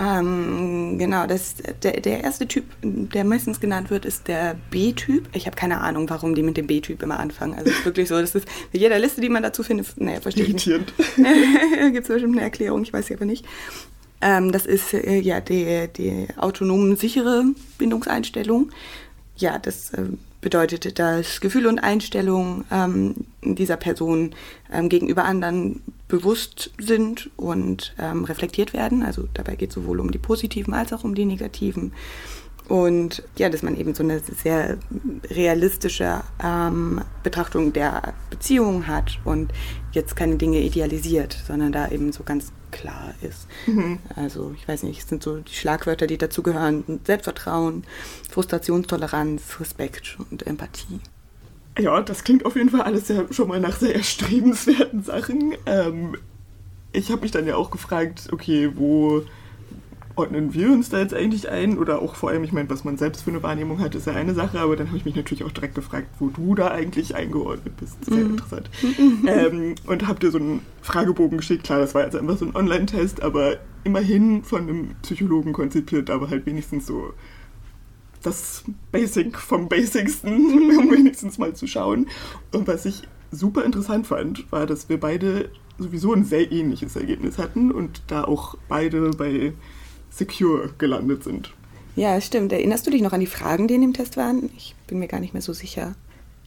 Ähm, 0.00 0.96
genau, 0.98 1.26
das, 1.26 1.56
der, 1.82 2.00
der 2.00 2.24
erste 2.24 2.48
Typ, 2.48 2.64
der 2.82 3.24
meistens 3.24 3.60
genannt 3.60 3.90
wird, 3.90 4.06
ist 4.06 4.26
der 4.26 4.56
B-Typ. 4.70 5.28
Ich 5.34 5.46
habe 5.46 5.54
keine 5.54 5.80
Ahnung, 5.80 6.08
warum 6.08 6.34
die 6.34 6.42
mit 6.42 6.56
dem 6.56 6.66
B-Typ 6.66 7.02
immer 7.02 7.20
anfangen. 7.20 7.54
Also 7.54 7.70
es 7.70 7.78
ist 7.78 7.84
wirklich 7.84 8.08
so, 8.08 8.18
das 8.18 8.34
ist 8.34 8.48
mit 8.72 8.80
jeder 8.80 8.98
Liste, 8.98 9.20
die 9.20 9.28
man 9.28 9.42
dazu 9.42 9.62
findet, 9.62 10.00
naja, 10.00 10.20
verstehe 10.20 10.44
ich 10.44 10.54
nicht. 10.54 10.66
Gibt 10.66 12.02
es 12.02 12.08
bestimmt 12.08 12.36
eine 12.36 12.40
Erklärung, 12.40 12.82
ich 12.82 12.92
weiß 12.92 13.06
sie 13.06 13.14
aber 13.14 13.26
nicht. 13.26 13.44
Ähm, 14.22 14.52
das 14.52 14.64
ist 14.64 14.94
äh, 14.94 15.18
ja 15.18 15.40
die, 15.40 15.88
die 15.94 16.28
autonom 16.36 16.96
sichere 16.96 17.44
Bindungseinstellung. 17.76 18.70
Ja, 19.36 19.58
das 19.58 19.92
äh, 19.92 20.04
bedeutet, 20.40 20.98
dass 20.98 21.40
Gefühle 21.40 21.68
und 21.68 21.80
Einstellungen 21.80 22.64
ähm, 22.70 23.14
dieser 23.42 23.76
Person 23.76 24.34
ähm, 24.72 24.88
gegenüber 24.88 25.24
anderen 25.24 25.82
bewusst 26.06 26.70
sind 26.78 27.30
und 27.36 27.94
ähm, 27.98 28.24
reflektiert 28.24 28.72
werden. 28.72 29.02
Also 29.02 29.28
dabei 29.34 29.56
geht 29.56 29.70
es 29.70 29.74
sowohl 29.74 29.98
um 29.98 30.12
die 30.12 30.18
positiven 30.18 30.74
als 30.74 30.92
auch 30.92 31.04
um 31.04 31.14
die 31.14 31.24
negativen. 31.24 31.92
Und 32.68 33.22
ja, 33.36 33.48
dass 33.48 33.62
man 33.62 33.76
eben 33.76 33.94
so 33.94 34.02
eine 34.02 34.20
sehr 34.20 34.78
realistische 35.30 36.22
ähm, 36.42 37.02
Betrachtung 37.22 37.72
der 37.72 38.14
Beziehung 38.30 38.86
hat 38.86 39.18
und 39.24 39.52
jetzt 39.92 40.16
keine 40.16 40.36
Dinge 40.36 40.60
idealisiert, 40.60 41.36
sondern 41.46 41.72
da 41.72 41.88
eben 41.88 42.12
so 42.12 42.22
ganz 42.22 42.52
klar 42.70 43.14
ist. 43.20 43.46
Mhm. 43.66 43.98
Also 44.16 44.54
ich 44.56 44.66
weiß 44.66 44.84
nicht, 44.84 45.00
es 45.00 45.08
sind 45.08 45.22
so 45.22 45.36
die 45.38 45.54
Schlagwörter, 45.54 46.06
die 46.06 46.18
dazugehören. 46.18 47.00
Selbstvertrauen, 47.04 47.84
Frustrationstoleranz, 48.30 49.60
Respekt 49.60 50.16
und 50.30 50.46
Empathie. 50.46 51.00
Ja, 51.78 52.00
das 52.02 52.24
klingt 52.24 52.44
auf 52.44 52.56
jeden 52.56 52.70
Fall 52.70 52.82
alles 52.82 53.08
ja 53.08 53.24
schon 53.30 53.48
mal 53.48 53.60
nach 53.60 53.76
sehr 53.76 53.94
erstrebenswerten 53.94 55.02
Sachen. 55.02 55.54
Ähm, 55.66 56.16
ich 56.92 57.10
habe 57.10 57.22
mich 57.22 57.30
dann 57.30 57.46
ja 57.46 57.56
auch 57.56 57.70
gefragt, 57.70 58.28
okay, 58.32 58.70
wo 58.74 59.22
ordnen 60.14 60.54
wir 60.54 60.70
uns 60.70 60.88
da 60.88 60.98
jetzt 60.98 61.14
eigentlich 61.14 61.48
ein? 61.48 61.78
Oder 61.78 62.00
auch 62.00 62.14
vor 62.14 62.30
allem, 62.30 62.44
ich 62.44 62.52
meine, 62.52 62.68
was 62.70 62.84
man 62.84 62.96
selbst 62.96 63.22
für 63.22 63.30
eine 63.30 63.42
Wahrnehmung 63.42 63.78
hat, 63.80 63.94
ist 63.94 64.06
ja 64.06 64.14
eine 64.14 64.34
Sache, 64.34 64.60
aber 64.60 64.76
dann 64.76 64.88
habe 64.88 64.96
ich 64.96 65.04
mich 65.04 65.16
natürlich 65.16 65.44
auch 65.44 65.52
direkt 65.52 65.74
gefragt, 65.74 66.08
wo 66.18 66.28
du 66.28 66.54
da 66.54 66.68
eigentlich 66.68 67.14
eingeordnet 67.14 67.76
bist. 67.76 68.04
Sehr 68.04 68.16
mhm. 68.16 68.30
interessant. 68.32 68.70
ähm, 69.26 69.74
und 69.86 70.06
habe 70.06 70.20
dir 70.20 70.30
so 70.30 70.38
einen 70.38 70.60
Fragebogen 70.82 71.38
geschickt. 71.38 71.64
Klar, 71.64 71.80
das 71.80 71.94
war 71.94 72.04
jetzt 72.04 72.16
einfach 72.16 72.36
so 72.36 72.44
ein 72.44 72.54
Online-Test, 72.54 73.22
aber 73.22 73.56
immerhin 73.84 74.42
von 74.44 74.62
einem 74.62 74.90
Psychologen 75.02 75.52
konzipiert, 75.52 76.10
aber 76.10 76.30
halt 76.30 76.46
wenigstens 76.46 76.86
so 76.86 77.12
das 78.22 78.64
Basic 78.92 79.38
vom 79.38 79.68
Basicsten, 79.68 80.32
um 80.78 80.90
wenigstens 80.90 81.38
mal 81.38 81.54
zu 81.54 81.66
schauen. 81.66 82.06
Und 82.52 82.68
was 82.68 82.84
ich 82.84 83.02
super 83.30 83.64
interessant 83.64 84.06
fand, 84.06 84.50
war, 84.52 84.66
dass 84.66 84.88
wir 84.88 85.00
beide 85.00 85.50
sowieso 85.78 86.12
ein 86.12 86.24
sehr 86.24 86.52
ähnliches 86.52 86.96
Ergebnis 86.96 87.38
hatten 87.38 87.72
und 87.72 88.02
da 88.06 88.24
auch 88.24 88.56
beide 88.68 89.10
bei 89.10 89.52
Secure 90.12 90.70
gelandet 90.78 91.24
sind. 91.24 91.52
Ja, 91.96 92.20
stimmt. 92.20 92.52
Erinnerst 92.52 92.86
du 92.86 92.90
dich 92.90 93.02
noch 93.02 93.12
an 93.12 93.20
die 93.20 93.26
Fragen, 93.26 93.66
die 93.68 93.74
in 93.74 93.80
dem 93.80 93.92
Test 93.92 94.16
waren? 94.16 94.50
Ich 94.56 94.74
bin 94.86 94.98
mir 94.98 95.08
gar 95.08 95.20
nicht 95.20 95.32
mehr 95.32 95.42
so 95.42 95.52
sicher. 95.52 95.94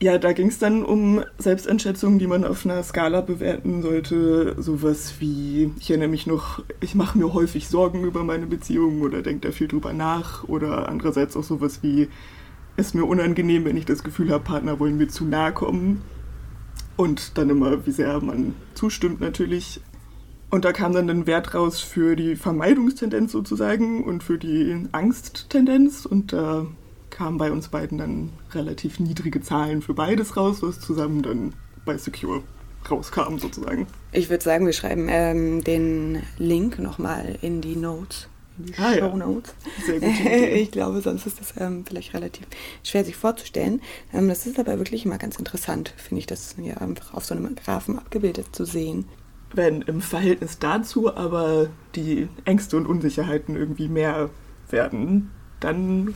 Ja, 0.02 0.18
da 0.18 0.34
ging 0.34 0.48
es 0.48 0.60
dann 0.60 0.84
um 0.84 1.24
Selbsteinschätzungen, 1.38 2.20
die 2.20 2.28
man 2.28 2.44
auf 2.44 2.66
einer 2.66 2.84
Skala 2.84 3.22
bewerten 3.22 3.82
sollte. 3.82 4.62
Sowas 4.62 5.16
wie, 5.20 5.72
ich 5.80 5.90
erinnere 5.90 6.10
mich 6.10 6.28
noch, 6.28 6.64
ich 6.82 6.96
mache 6.96 7.18
mir 7.18 7.34
häufig 7.34 7.70
Sorgen 7.70 8.04
über 8.04 8.24
meine 8.24 8.46
Beziehung 8.46 9.02
oder 9.02 9.22
denke 9.22 9.48
da 9.48 9.54
viel 9.54 9.68
drüber 9.68 9.94
nach. 9.94 10.44
Oder 10.50 10.90
andererseits 10.90 11.38
auch 11.38 11.44
sowas 11.44 11.80
wie, 11.82 12.10
es 12.76 12.88
ist 12.88 12.96
mir 12.96 13.06
unangenehm, 13.06 13.64
wenn 13.64 13.78
ich 13.78 13.86
das 13.86 14.04
Gefühl 14.04 14.32
habe, 14.32 14.44
Partner 14.44 14.80
wollen 14.80 14.98
mir 14.98 15.08
zu 15.08 15.24
nahe 15.24 15.54
kommen. 15.54 16.02
Und 16.98 17.38
dann 17.38 17.50
immer, 17.50 17.86
wie 17.86 17.92
sehr 17.92 18.20
man 18.20 18.54
zustimmt 18.74 19.22
natürlich. 19.22 19.80
Und 20.56 20.64
da 20.64 20.72
kam 20.72 20.94
dann 20.94 21.10
ein 21.10 21.28
Wert 21.28 21.54
raus 21.54 21.82
für 21.82 22.16
die 22.16 22.38
Vermeidungstendenz 22.38 23.34
sozusagen 23.34 24.06
und 24.06 24.24
für 24.24 24.38
die 24.38 24.88
Angsttendenz. 24.94 26.06
Und 26.06 26.32
da 26.32 26.66
kamen 27.10 27.38
bei 27.38 27.52
uns 27.52 27.68
beiden 27.68 27.98
dann 27.98 28.30
relativ 28.54 29.02
niedrige 29.02 29.42
Zahlen 29.42 29.82
für 29.82 29.94
beides 29.94 30.38
raus, 30.38 30.60
was 30.62 30.80
zusammen 30.80 31.24
dann 31.24 31.54
bei 31.84 31.98
Secure 31.98 32.42
rauskam 32.90 33.38
sozusagen. 33.38 33.86
Ich 34.14 34.30
würde 34.30 34.46
sagen, 34.46 34.66
wir 34.66 34.72
schreiben 34.72 35.08
ähm, 35.10 35.62
den 35.62 36.24
Link 36.38 36.80
nochmal 36.80 37.38
in 37.42 37.60
die 37.60 37.76
Notes. 37.76 38.30
In 38.58 38.68
die 38.68 38.76
ah, 38.78 38.94
Show 38.94 39.18
Notes. 39.18 39.54
Ja. 39.76 39.86
Sehr 39.86 40.00
gut. 40.00 40.32
ich 40.54 40.72
glaube, 40.72 41.02
sonst 41.02 41.28
ist 41.28 41.42
das 41.42 41.54
ähm, 41.58 41.84
vielleicht 41.86 42.14
relativ 42.14 42.48
schwer 42.82 43.04
sich 43.04 43.18
vorzustellen. 43.18 43.82
Ähm, 44.14 44.30
das 44.30 44.48
ist 44.48 44.58
aber 44.58 44.78
wirklich 44.78 45.04
immer 45.04 45.18
ganz 45.18 45.36
interessant, 45.36 45.94
finde 45.98 46.20
ich, 46.20 46.28
das 46.28 46.56
ja 46.64 46.78
einfach 46.78 47.14
auf 47.14 47.26
so 47.26 47.36
einem 47.36 47.54
Graphen 47.56 48.00
abgebildet 48.00 48.56
zu 48.56 48.64
sehen. 48.64 49.04
Wenn 49.54 49.82
im 49.84 50.02
Verhältnis 50.02 50.60
dazu 50.60 51.16
aber 51.16 51.68
die 51.96 52.28
Ängste 52.44 52.78
und 52.78 52.88
Unsicherheiten 52.88 53.56
irgendwie 53.56 53.88
mehr 53.88 54.30
werden, 54.70 55.32
dann 55.60 56.14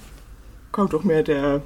kommt 0.71 0.93
doch 0.93 1.03
mehr 1.03 1.24
der 1.24 1.62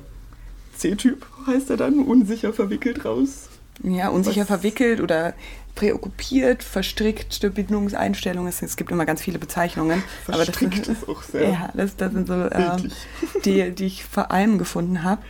C-Typ, 0.77 1.25
heißt 1.47 1.69
er 1.69 1.77
dann, 1.77 1.99
unsicher 1.99 2.53
verwickelt 2.53 3.05
raus. 3.05 3.49
Ja, 3.81 4.09
unsicher 4.09 4.41
Was? 4.41 4.47
verwickelt 4.47 5.01
oder 5.01 5.33
präokkupiert, 5.75 6.63
verstrickt, 6.63 7.39
Bindungseinstellungen. 7.53 8.47
Es, 8.47 8.61
es 8.61 8.75
gibt 8.75 8.91
immer 8.91 9.05
ganz 9.05 9.21
viele 9.21 9.39
Bezeichnungen. 9.39 10.03
Verstrickt 10.25 10.63
aber 10.63 10.77
das, 10.77 10.87
ist 11.01 11.09
auch 11.09 11.23
sehr. 11.23 11.49
Ja, 11.49 11.69
das, 11.73 11.95
das 11.95 12.13
sind 12.13 12.27
so 12.27 12.33
äh, 12.33 12.77
die, 13.45 13.71
die 13.71 13.85
ich 13.85 14.05
vor 14.05 14.31
allem 14.31 14.57
gefunden 14.57 15.03
habe. 15.03 15.21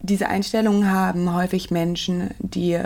Diese 0.00 0.28
Einstellungen 0.28 0.90
haben 0.90 1.34
häufig 1.34 1.70
Menschen, 1.70 2.30
die 2.38 2.78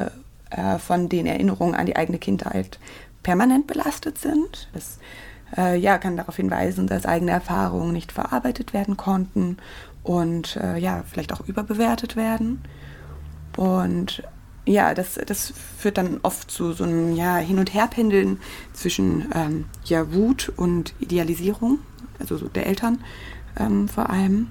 äh, 0.51 0.79
von 0.79 1.09
den 1.09 1.27
Erinnerungen 1.27 1.75
an 1.75 1.87
die 1.87 1.97
eigene 1.97 2.19
Kindheit 2.19 2.79
permanent 3.23 3.67
belastet 3.67 4.19
sind. 4.19 4.69
Das 4.73 4.99
äh, 5.57 5.77
ja, 5.79 5.99
kann 5.99 6.17
darauf 6.17 6.37
hinweisen, 6.37 6.87
dass 6.87 7.07
eigene 7.07 7.33
Erfahrungen 7.33 7.93
nicht 7.93 8.13
verarbeitet 8.13 8.73
werden 8.73 8.97
konnten 8.97 9.59
und 10.03 10.57
äh, 10.57 10.79
ja, 10.79 11.03
vielleicht 11.11 11.33
auch 11.33 11.41
überbewertet 11.41 12.17
werden. 12.17 12.63
Und 13.57 14.23
ja, 14.65 14.95
das, 14.95 15.15
das 15.27 15.53
führt 15.79 15.99
dann 15.99 16.21
oft 16.23 16.51
zu 16.51 16.73
so 16.73 16.85
einem 16.85 17.15
ja, 17.17 17.37
Hin- 17.37 17.59
und 17.59 17.75
Herpendeln 17.75 18.39
zwischen 18.73 19.31
ähm, 19.35 19.65
ja, 19.85 20.13
Wut 20.13 20.53
und 20.57 20.95
Idealisierung, 21.01 21.81
also 22.19 22.37
so 22.37 22.49
der 22.49 22.67
Eltern 22.67 23.03
ähm, 23.59 23.89
vor 23.89 24.11
allem. 24.11 24.49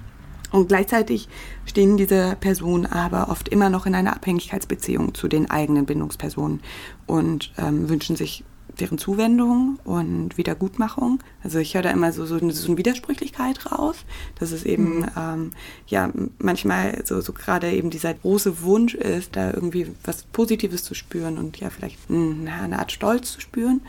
Und 0.52 0.68
gleichzeitig 0.68 1.28
stehen 1.64 1.96
diese 1.96 2.36
Personen 2.40 2.86
aber 2.86 3.28
oft 3.28 3.48
immer 3.48 3.70
noch 3.70 3.86
in 3.86 3.94
einer 3.94 4.14
Abhängigkeitsbeziehung 4.14 5.14
zu 5.14 5.28
den 5.28 5.50
eigenen 5.50 5.86
Bindungspersonen 5.86 6.60
und 7.06 7.52
ähm, 7.58 7.88
wünschen 7.88 8.16
sich 8.16 8.44
deren 8.78 8.98
Zuwendung 8.98 9.78
und 9.84 10.36
Wiedergutmachung. 10.38 11.20
Also 11.42 11.58
ich 11.58 11.74
höre 11.74 11.82
da 11.82 11.90
immer 11.90 12.12
so, 12.12 12.24
so, 12.26 12.36
eine, 12.36 12.52
so 12.52 12.68
eine 12.68 12.78
Widersprüchlichkeit 12.78 13.70
raus, 13.70 13.96
dass 14.38 14.52
es 14.52 14.64
eben 14.64 15.00
mhm. 15.00 15.06
ähm, 15.16 15.50
ja 15.86 16.10
manchmal 16.38 17.02
so, 17.04 17.20
so 17.20 17.32
gerade 17.32 17.70
eben 17.70 17.90
dieser 17.90 18.14
große 18.14 18.62
Wunsch 18.62 18.94
ist, 18.94 19.36
da 19.36 19.52
irgendwie 19.52 19.92
was 20.04 20.22
Positives 20.24 20.84
zu 20.84 20.94
spüren 20.94 21.38
und 21.38 21.58
ja 21.58 21.70
vielleicht 21.70 21.98
na, 22.08 22.62
eine 22.62 22.78
Art 22.78 22.92
Stolz 22.92 23.32
zu 23.32 23.40
spüren. 23.40 23.82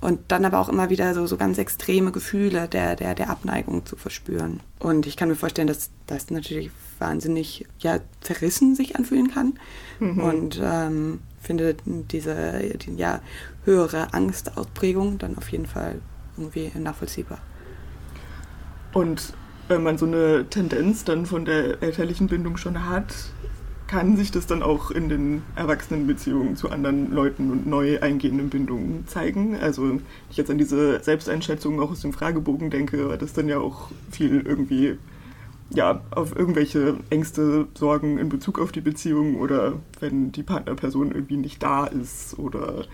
Und 0.00 0.20
dann 0.28 0.44
aber 0.44 0.58
auch 0.58 0.68
immer 0.68 0.88
wieder 0.88 1.14
so, 1.14 1.26
so 1.26 1.36
ganz 1.36 1.58
extreme 1.58 2.10
Gefühle 2.10 2.68
der, 2.68 2.96
der, 2.96 3.14
der 3.14 3.30
Abneigung 3.30 3.84
zu 3.84 3.96
verspüren. 3.96 4.60
Und 4.78 5.06
ich 5.06 5.16
kann 5.16 5.28
mir 5.28 5.36
vorstellen, 5.36 5.68
dass 5.68 5.90
das 6.06 6.30
natürlich 6.30 6.70
wahnsinnig 6.98 7.66
ja, 7.80 8.00
zerrissen 8.20 8.74
sich 8.74 8.96
anfühlen 8.96 9.30
kann. 9.30 9.54
Mhm. 9.98 10.18
Und 10.20 10.60
ähm, 10.62 11.20
finde 11.40 11.76
diese 11.84 12.60
die, 12.78 12.94
ja, 12.94 13.20
höhere 13.64 14.14
Angstausprägung 14.14 15.18
dann 15.18 15.36
auf 15.36 15.50
jeden 15.50 15.66
Fall 15.66 16.00
irgendwie 16.36 16.70
nachvollziehbar. 16.78 17.38
Und 18.92 19.34
wenn 19.68 19.82
man 19.82 19.98
so 19.98 20.06
eine 20.06 20.46
Tendenz 20.48 21.04
dann 21.04 21.26
von 21.26 21.44
der 21.44 21.82
elterlichen 21.82 22.26
Bindung 22.26 22.56
schon 22.56 22.88
hat, 22.88 23.14
kann 23.90 24.16
sich 24.16 24.30
das 24.30 24.46
dann 24.46 24.62
auch 24.62 24.92
in 24.92 25.08
den 25.08 25.42
Erwachsenenbeziehungen 25.56 26.54
zu 26.54 26.70
anderen 26.70 27.12
Leuten 27.12 27.50
und 27.50 27.66
neu 27.66 28.00
eingehenden 28.00 28.48
Bindungen 28.48 29.04
zeigen. 29.08 29.56
Also 29.56 29.98
ich 30.30 30.36
jetzt 30.36 30.48
an 30.48 30.58
diese 30.58 31.02
Selbsteinschätzung 31.02 31.80
auch 31.80 31.90
aus 31.90 32.02
dem 32.02 32.12
Fragebogen 32.12 32.70
denke, 32.70 33.08
war 33.08 33.16
das 33.16 33.32
dann 33.32 33.48
ja 33.48 33.58
auch 33.58 33.88
viel 34.12 34.42
irgendwie 34.42 34.96
ja, 35.70 36.02
auf 36.12 36.36
irgendwelche 36.36 36.98
Ängste, 37.10 37.66
Sorgen 37.74 38.18
in 38.18 38.28
Bezug 38.28 38.60
auf 38.60 38.70
die 38.70 38.80
Beziehung 38.80 39.40
oder 39.40 39.72
wenn 39.98 40.30
die 40.30 40.44
Partnerperson 40.44 41.10
irgendwie 41.10 41.38
nicht 41.38 41.60
da 41.60 41.86
ist 41.86 42.38
oder 42.38 42.84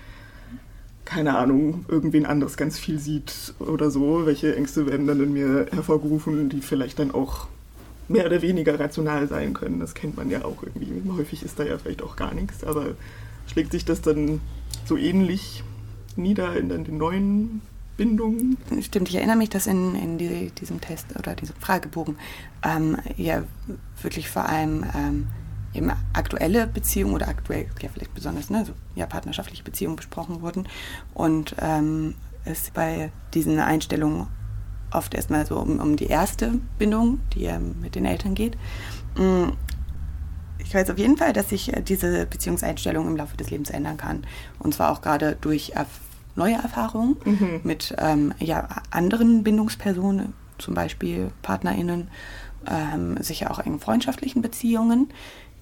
keine 1.04 1.36
Ahnung, 1.36 1.84
irgendwen 1.88 2.24
anderes 2.24 2.56
ganz 2.56 2.78
viel 2.78 2.98
sieht 2.98 3.52
oder 3.58 3.90
so. 3.90 4.24
Welche 4.24 4.56
Ängste 4.56 4.86
werden 4.86 5.06
dann 5.06 5.22
in 5.22 5.34
mir 5.34 5.66
hervorgerufen, 5.72 6.48
die 6.48 6.62
vielleicht 6.62 6.98
dann 6.98 7.10
auch 7.10 7.48
mehr 8.08 8.26
oder 8.26 8.42
weniger 8.42 8.78
rational 8.78 9.28
sein 9.28 9.54
können. 9.54 9.80
Das 9.80 9.94
kennt 9.94 10.16
man 10.16 10.30
ja 10.30 10.44
auch 10.44 10.62
irgendwie. 10.62 11.02
Häufig 11.10 11.42
ist 11.42 11.58
da 11.58 11.64
ja 11.64 11.78
vielleicht 11.78 12.02
auch 12.02 12.16
gar 12.16 12.34
nichts, 12.34 12.64
aber 12.64 12.94
schlägt 13.46 13.72
sich 13.72 13.84
das 13.84 14.00
dann 14.00 14.40
so 14.84 14.96
ähnlich 14.96 15.62
nieder 16.16 16.56
in 16.56 16.68
den 16.68 16.96
neuen 16.96 17.62
Bindungen? 17.96 18.56
Stimmt, 18.80 19.08
ich 19.08 19.16
erinnere 19.16 19.36
mich, 19.36 19.50
dass 19.50 19.66
in, 19.66 19.94
in 19.94 20.18
die, 20.18 20.50
diesem 20.50 20.80
Test 20.80 21.06
oder 21.18 21.34
diesem 21.34 21.56
Fragebogen 21.56 22.16
ähm, 22.62 22.96
ja 23.16 23.42
wirklich 24.00 24.28
vor 24.28 24.46
allem 24.46 24.84
ähm, 24.94 25.26
eben 25.74 25.92
aktuelle 26.12 26.66
Beziehungen 26.66 27.14
oder 27.14 27.28
aktuell, 27.28 27.66
ja 27.80 27.88
vielleicht 27.92 28.14
besonders, 28.14 28.50
ne, 28.50 28.64
so, 28.64 28.72
ja, 28.94 29.06
partnerschaftliche 29.06 29.62
Beziehungen 29.62 29.96
besprochen 29.96 30.42
wurden 30.42 30.68
und 31.14 31.54
ähm, 31.60 32.14
es 32.44 32.70
bei 32.70 33.10
diesen 33.34 33.58
Einstellungen 33.58 34.28
oft 34.92 35.14
erstmal 35.14 35.46
so 35.46 35.58
um, 35.58 35.80
um 35.80 35.96
die 35.96 36.06
erste 36.06 36.58
Bindung, 36.78 37.20
die 37.34 37.42
ja 37.42 37.58
mit 37.58 37.94
den 37.94 38.04
Eltern 38.04 38.34
geht. 38.34 38.56
Mm, 39.16 39.50
ich 40.58 40.74
weiß 40.74 40.90
auf 40.90 40.98
jeden 40.98 41.16
Fall, 41.16 41.32
dass 41.32 41.50
sich 41.50 41.72
äh, 41.74 41.82
diese 41.82 42.26
Beziehungseinstellung 42.26 43.06
im 43.06 43.16
Laufe 43.16 43.36
des 43.36 43.50
Lebens 43.50 43.70
ändern 43.70 43.96
kann. 43.96 44.24
Und 44.58 44.74
zwar 44.74 44.90
auch 44.90 45.00
gerade 45.00 45.36
durch 45.40 45.72
neue 46.34 46.54
Erfahrungen 46.54 47.16
mhm. 47.24 47.60
mit 47.62 47.94
ähm, 47.98 48.34
ja, 48.38 48.68
anderen 48.90 49.42
Bindungspersonen, 49.42 50.34
zum 50.58 50.74
Beispiel 50.74 51.30
PartnerInnen, 51.42 52.08
ähm, 52.68 53.16
sicher 53.22 53.50
auch 53.50 53.60
in 53.60 53.78
freundschaftlichen 53.80 54.42
Beziehungen 54.42 55.08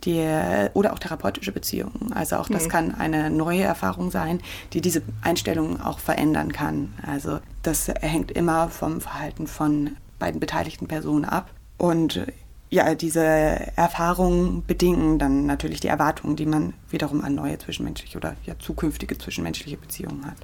die, 0.04 0.26
oder 0.75 0.93
auch 0.93 0.99
therapeutische 0.99 1.52
Beziehungen. 1.52 2.12
Also 2.14 2.37
auch 2.37 2.49
das 2.49 2.64
mhm. 2.64 2.69
kann 2.69 2.95
eine 2.95 3.31
neue 3.31 3.62
Erfahrung 3.62 4.11
sein, 4.11 4.40
die 4.73 4.81
diese 4.81 5.02
Einstellung 5.23 5.81
auch 5.81 5.99
verändern 5.99 6.52
kann. 6.52 6.93
Also 7.07 7.40
das 7.66 7.88
hängt 7.88 8.30
immer 8.30 8.68
vom 8.68 9.00
Verhalten 9.00 9.47
von 9.47 9.97
beiden 10.18 10.40
beteiligten 10.40 10.87
Personen 10.87 11.25
ab. 11.25 11.50
Und 11.78 12.25
ja, 12.71 12.94
diese 12.94 13.21
Erfahrungen 13.21 14.64
bedingen 14.66 15.18
dann 15.18 15.47
natürlich 15.47 15.80
die 15.80 15.88
Erwartungen, 15.88 16.37
die 16.37 16.47
man 16.47 16.75
wiederum 16.90 17.23
an 17.23 17.35
neue 17.35 17.59
zwischenmenschliche 17.59 18.18
oder 18.18 18.37
ja, 18.44 18.54
zukünftige 18.59 19.16
zwischenmenschliche 19.16 19.76
Beziehungen 19.76 20.26
hat. 20.26 20.37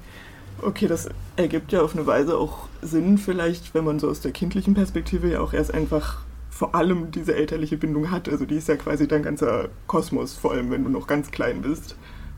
Okay, 0.61 0.87
das 0.87 1.09
ergibt 1.37 1.71
ja 1.71 1.81
auf 1.81 1.95
eine 1.95 2.05
Weise 2.05 2.37
auch 2.37 2.67
Sinn, 2.81 3.17
vielleicht, 3.17 3.73
wenn 3.73 3.83
man 3.83 3.99
so 3.99 4.09
aus 4.09 4.21
der 4.21 4.31
kindlichen 4.31 4.73
Perspektive 4.75 5.31
ja 5.31 5.39
auch 5.41 5.53
erst 5.53 5.73
einfach 5.73 6.23
vor 6.49 6.75
allem 6.75 7.11
diese 7.11 7.35
elterliche 7.35 7.77
Bindung 7.77 8.11
hat. 8.11 8.29
Also 8.29 8.45
die 8.45 8.55
ist 8.55 8.67
ja 8.67 8.75
quasi 8.75 9.07
dein 9.07 9.23
ganzer 9.23 9.69
Kosmos, 9.87 10.33
vor 10.33 10.51
allem 10.51 10.69
wenn 10.69 10.83
du 10.83 10.89
noch 10.89 11.07
ganz 11.07 11.31
klein 11.31 11.61
bist. 11.61 11.95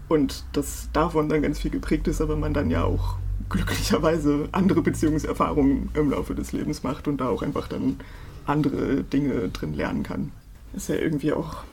Und 0.08 0.46
das 0.54 0.90
davon 0.94 1.28
dann 1.28 1.42
ganz 1.42 1.60
viel 1.60 1.72
geprägt 1.72 2.08
ist, 2.08 2.22
aber 2.22 2.36
man 2.36 2.54
dann 2.54 2.70
ja 2.70 2.84
auch 2.84 3.18
glücklicherweise 3.50 4.50
andere 4.52 4.82
Beziehungserfahrungen 4.82 5.90
im 5.94 6.12
Laufe 6.12 6.36
des 6.36 6.52
Lebens 6.52 6.84
macht 6.84 7.08
und 7.08 7.18
da 7.18 7.30
auch 7.30 7.42
einfach 7.42 7.68
dann 7.68 7.98
andere 8.46 9.04
Dinge 9.04 9.50
drin 9.50 9.74
lernen 9.74 10.04
kann. 10.04 10.32
Ist 10.74 10.90
ja 10.90 10.96
irgendwie 10.96 11.34
auch 11.34 11.64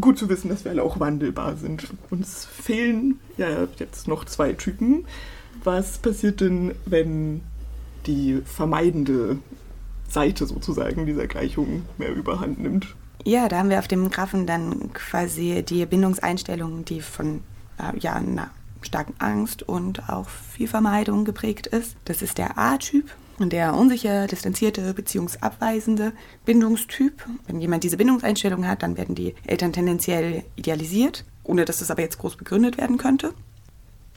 gut 0.00 0.18
zu 0.18 0.28
wissen, 0.28 0.48
dass 0.48 0.64
wir 0.64 0.70
alle 0.70 0.82
auch 0.82 1.00
wandelbar 1.00 1.56
sind. 1.56 1.88
Uns 2.10 2.46
fehlen 2.46 3.18
ja 3.36 3.66
jetzt 3.78 4.08
noch 4.08 4.24
zwei 4.24 4.52
Typen. 4.54 5.04
Was 5.64 5.98
passiert 5.98 6.40
denn, 6.40 6.74
wenn 6.86 7.42
die 8.06 8.40
vermeidende 8.44 9.38
Seite 10.08 10.46
sozusagen 10.46 11.06
dieser 11.06 11.26
Gleichung 11.26 11.82
mehr 11.98 12.14
überhand 12.14 12.58
nimmt. 12.60 12.94
Ja, 13.24 13.48
da 13.48 13.58
haben 13.58 13.70
wir 13.70 13.78
auf 13.78 13.88
dem 13.88 14.10
Graphen 14.10 14.46
dann 14.46 14.92
quasi 14.92 15.62
die 15.62 15.84
Bindungseinstellung, 15.86 16.84
die 16.84 17.00
von 17.00 17.42
äh, 17.78 17.96
ja, 17.98 18.14
einer 18.14 18.50
starken 18.82 19.14
Angst 19.18 19.62
und 19.62 20.08
auch 20.08 20.28
viel 20.28 20.68
Vermeidung 20.68 21.24
geprägt 21.24 21.66
ist. 21.66 21.96
Das 22.04 22.22
ist 22.22 22.38
der 22.38 22.58
A-Typ. 22.58 23.10
Der 23.38 23.74
unsicher, 23.74 24.26
distanzierte, 24.26 24.92
beziehungsabweisende 24.92 26.12
Bindungstyp. 26.44 27.24
Wenn 27.46 27.60
jemand 27.60 27.84
diese 27.84 27.96
Bindungseinstellung 27.96 28.66
hat, 28.66 28.82
dann 28.82 28.98
werden 28.98 29.14
die 29.14 29.34
Eltern 29.46 29.72
tendenziell 29.72 30.44
idealisiert, 30.56 31.24
ohne 31.42 31.64
dass 31.64 31.78
das 31.78 31.90
aber 31.90 32.02
jetzt 32.02 32.18
groß 32.18 32.36
begründet 32.36 32.76
werden 32.76 32.98
könnte 32.98 33.32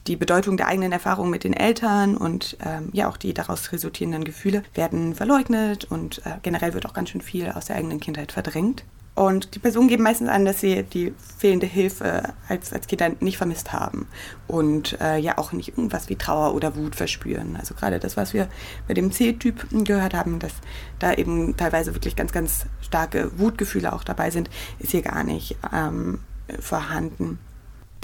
die 0.06 0.16
Bedeutung 0.16 0.56
der 0.56 0.68
eigenen 0.68 0.92
Erfahrungen 0.92 1.30
mit 1.30 1.44
den 1.44 1.54
Eltern 1.54 2.16
und 2.16 2.56
ähm, 2.64 2.90
ja 2.92 3.08
auch 3.08 3.16
die 3.16 3.32
daraus 3.32 3.72
resultierenden 3.72 4.24
Gefühle 4.24 4.62
werden 4.74 5.14
verleugnet 5.14 5.84
und 5.84 6.18
äh, 6.26 6.38
generell 6.42 6.74
wird 6.74 6.86
auch 6.86 6.92
ganz 6.92 7.10
schön 7.10 7.20
viel 7.20 7.50
aus 7.50 7.66
der 7.66 7.76
eigenen 7.76 8.00
Kindheit 8.00 8.32
verdrängt. 8.32 8.84
Und 9.14 9.54
die 9.54 9.60
Personen 9.60 9.86
geben 9.86 10.02
meistens 10.02 10.28
an, 10.28 10.44
dass 10.44 10.60
sie 10.60 10.82
die 10.82 11.14
fehlende 11.38 11.66
Hilfe 11.66 12.34
als, 12.48 12.72
als 12.72 12.88
Kinder 12.88 13.12
nicht 13.20 13.36
vermisst 13.36 13.72
haben 13.72 14.08
und 14.48 15.00
äh, 15.00 15.18
ja 15.18 15.38
auch 15.38 15.52
nicht 15.52 15.68
irgendwas 15.68 16.08
wie 16.08 16.16
Trauer 16.16 16.52
oder 16.54 16.74
Wut 16.74 16.96
verspüren. 16.96 17.56
Also 17.56 17.74
gerade 17.74 18.00
das, 18.00 18.16
was 18.16 18.34
wir 18.34 18.48
bei 18.88 18.94
dem 18.94 19.12
C-Typ 19.12 19.68
gehört 19.84 20.14
haben, 20.14 20.40
dass 20.40 20.52
da 20.98 21.12
eben 21.14 21.56
teilweise 21.56 21.94
wirklich 21.94 22.16
ganz, 22.16 22.32
ganz 22.32 22.66
starke 22.80 23.38
Wutgefühle 23.38 23.92
auch 23.92 24.02
dabei 24.02 24.30
sind, 24.30 24.50
ist 24.80 24.90
hier 24.90 25.02
gar 25.02 25.22
nicht 25.22 25.56
ähm, 25.72 26.18
vorhanden. 26.58 27.38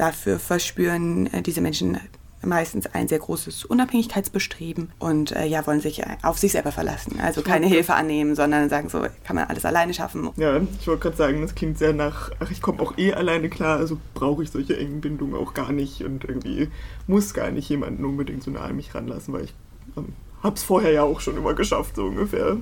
Dafür 0.00 0.38
verspüren 0.38 1.26
äh, 1.26 1.42
diese 1.42 1.60
Menschen 1.60 2.00
meistens 2.42 2.86
ein 2.94 3.06
sehr 3.06 3.18
großes 3.18 3.66
Unabhängigkeitsbestreben 3.66 4.92
und 4.98 5.32
äh, 5.32 5.44
ja, 5.44 5.66
wollen 5.66 5.82
sich 5.82 6.00
auf 6.22 6.38
sich 6.38 6.52
selber 6.52 6.72
verlassen. 6.72 7.20
Also 7.20 7.42
keine 7.42 7.66
Hilfe 7.66 7.92
annehmen, 7.92 8.34
sondern 8.34 8.70
sagen 8.70 8.88
so, 8.88 9.04
kann 9.24 9.36
man 9.36 9.44
alles 9.44 9.66
alleine 9.66 9.92
schaffen. 9.92 10.30
Ja, 10.38 10.58
ich 10.80 10.86
wollte 10.86 11.02
gerade 11.02 11.16
sagen, 11.18 11.42
das 11.42 11.54
klingt 11.54 11.76
sehr 11.76 11.92
nach, 11.92 12.30
ach, 12.40 12.50
ich 12.50 12.62
komme 12.62 12.80
auch 12.80 12.96
eh 12.96 13.12
alleine 13.12 13.50
klar, 13.50 13.76
also 13.76 13.98
brauche 14.14 14.42
ich 14.42 14.50
solche 14.50 14.74
engen 14.74 15.02
Bindungen 15.02 15.34
auch 15.34 15.52
gar 15.52 15.70
nicht 15.70 16.02
und 16.02 16.24
irgendwie 16.24 16.70
muss 17.06 17.34
gar 17.34 17.50
nicht 17.50 17.68
jemanden 17.68 18.02
unbedingt 18.06 18.42
so 18.42 18.50
nah 18.50 18.60
an 18.60 18.76
mich 18.76 18.94
ranlassen, 18.94 19.34
weil 19.34 19.44
ich 19.44 19.54
ähm, 19.98 20.14
habe 20.42 20.56
es 20.56 20.62
vorher 20.62 20.92
ja 20.92 21.02
auch 21.02 21.20
schon 21.20 21.36
immer 21.36 21.52
geschafft, 21.52 21.96
so 21.96 22.06
ungefähr. 22.06 22.56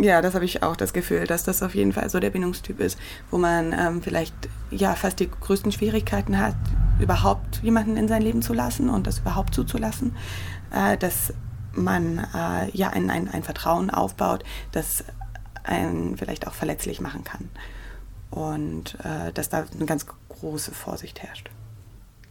Ja, 0.00 0.20
das 0.20 0.34
habe 0.34 0.44
ich 0.44 0.62
auch 0.62 0.76
das 0.76 0.92
Gefühl, 0.92 1.26
dass 1.26 1.44
das 1.44 1.62
auf 1.62 1.74
jeden 1.74 1.92
Fall 1.92 2.10
so 2.10 2.18
der 2.18 2.30
Bindungstyp 2.30 2.80
ist, 2.80 2.98
wo 3.30 3.38
man 3.38 3.72
ähm, 3.72 4.02
vielleicht 4.02 4.34
ja 4.70 4.94
fast 4.94 5.20
die 5.20 5.30
größten 5.30 5.70
Schwierigkeiten 5.70 6.38
hat, 6.38 6.56
überhaupt 6.98 7.62
jemanden 7.62 7.96
in 7.96 8.08
sein 8.08 8.22
Leben 8.22 8.42
zu 8.42 8.52
lassen 8.52 8.90
und 8.90 9.06
das 9.06 9.20
überhaupt 9.20 9.54
zuzulassen, 9.54 10.16
äh, 10.72 10.96
dass 10.96 11.32
man 11.72 12.18
äh, 12.34 12.70
ja 12.72 12.90
ein, 12.90 13.10
ein, 13.10 13.28
ein 13.28 13.42
Vertrauen 13.42 13.90
aufbaut, 13.90 14.42
das 14.72 15.04
einen 15.62 16.16
vielleicht 16.16 16.46
auch 16.46 16.54
verletzlich 16.54 17.00
machen 17.00 17.22
kann. 17.22 17.48
Und 18.30 18.98
äh, 19.04 19.32
dass 19.32 19.50
da 19.50 19.64
eine 19.72 19.86
ganz 19.86 20.06
große 20.28 20.72
Vorsicht 20.72 21.22
herrscht. 21.22 21.50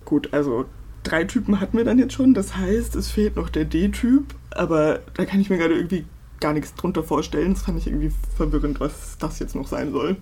Gut, 0.04 0.34
also 0.34 0.66
drei 1.04 1.24
Typen 1.24 1.60
hatten 1.60 1.78
wir 1.78 1.86
dann 1.86 2.00
jetzt 2.00 2.14
schon. 2.14 2.34
Das 2.34 2.58
heißt, 2.58 2.96
es 2.96 3.10
fehlt 3.10 3.36
noch 3.38 3.50
der 3.50 3.66
D-Typ. 3.66 4.36
Aber 4.52 5.00
da 5.14 5.26
kann 5.26 5.40
ich 5.40 5.50
mir 5.50 5.58
gerade 5.58 5.76
irgendwie 5.76 6.06
gar 6.40 6.54
nichts 6.54 6.74
drunter 6.76 7.04
vorstellen. 7.04 7.54
Das 7.54 7.64
fand 7.64 7.78
ich 7.78 7.88
irgendwie 7.88 8.12
verwirrend, 8.36 8.80
was 8.80 9.18
das 9.20 9.40
jetzt 9.40 9.56
noch 9.56 9.68
sein 9.68 9.92
soll. 9.92 10.18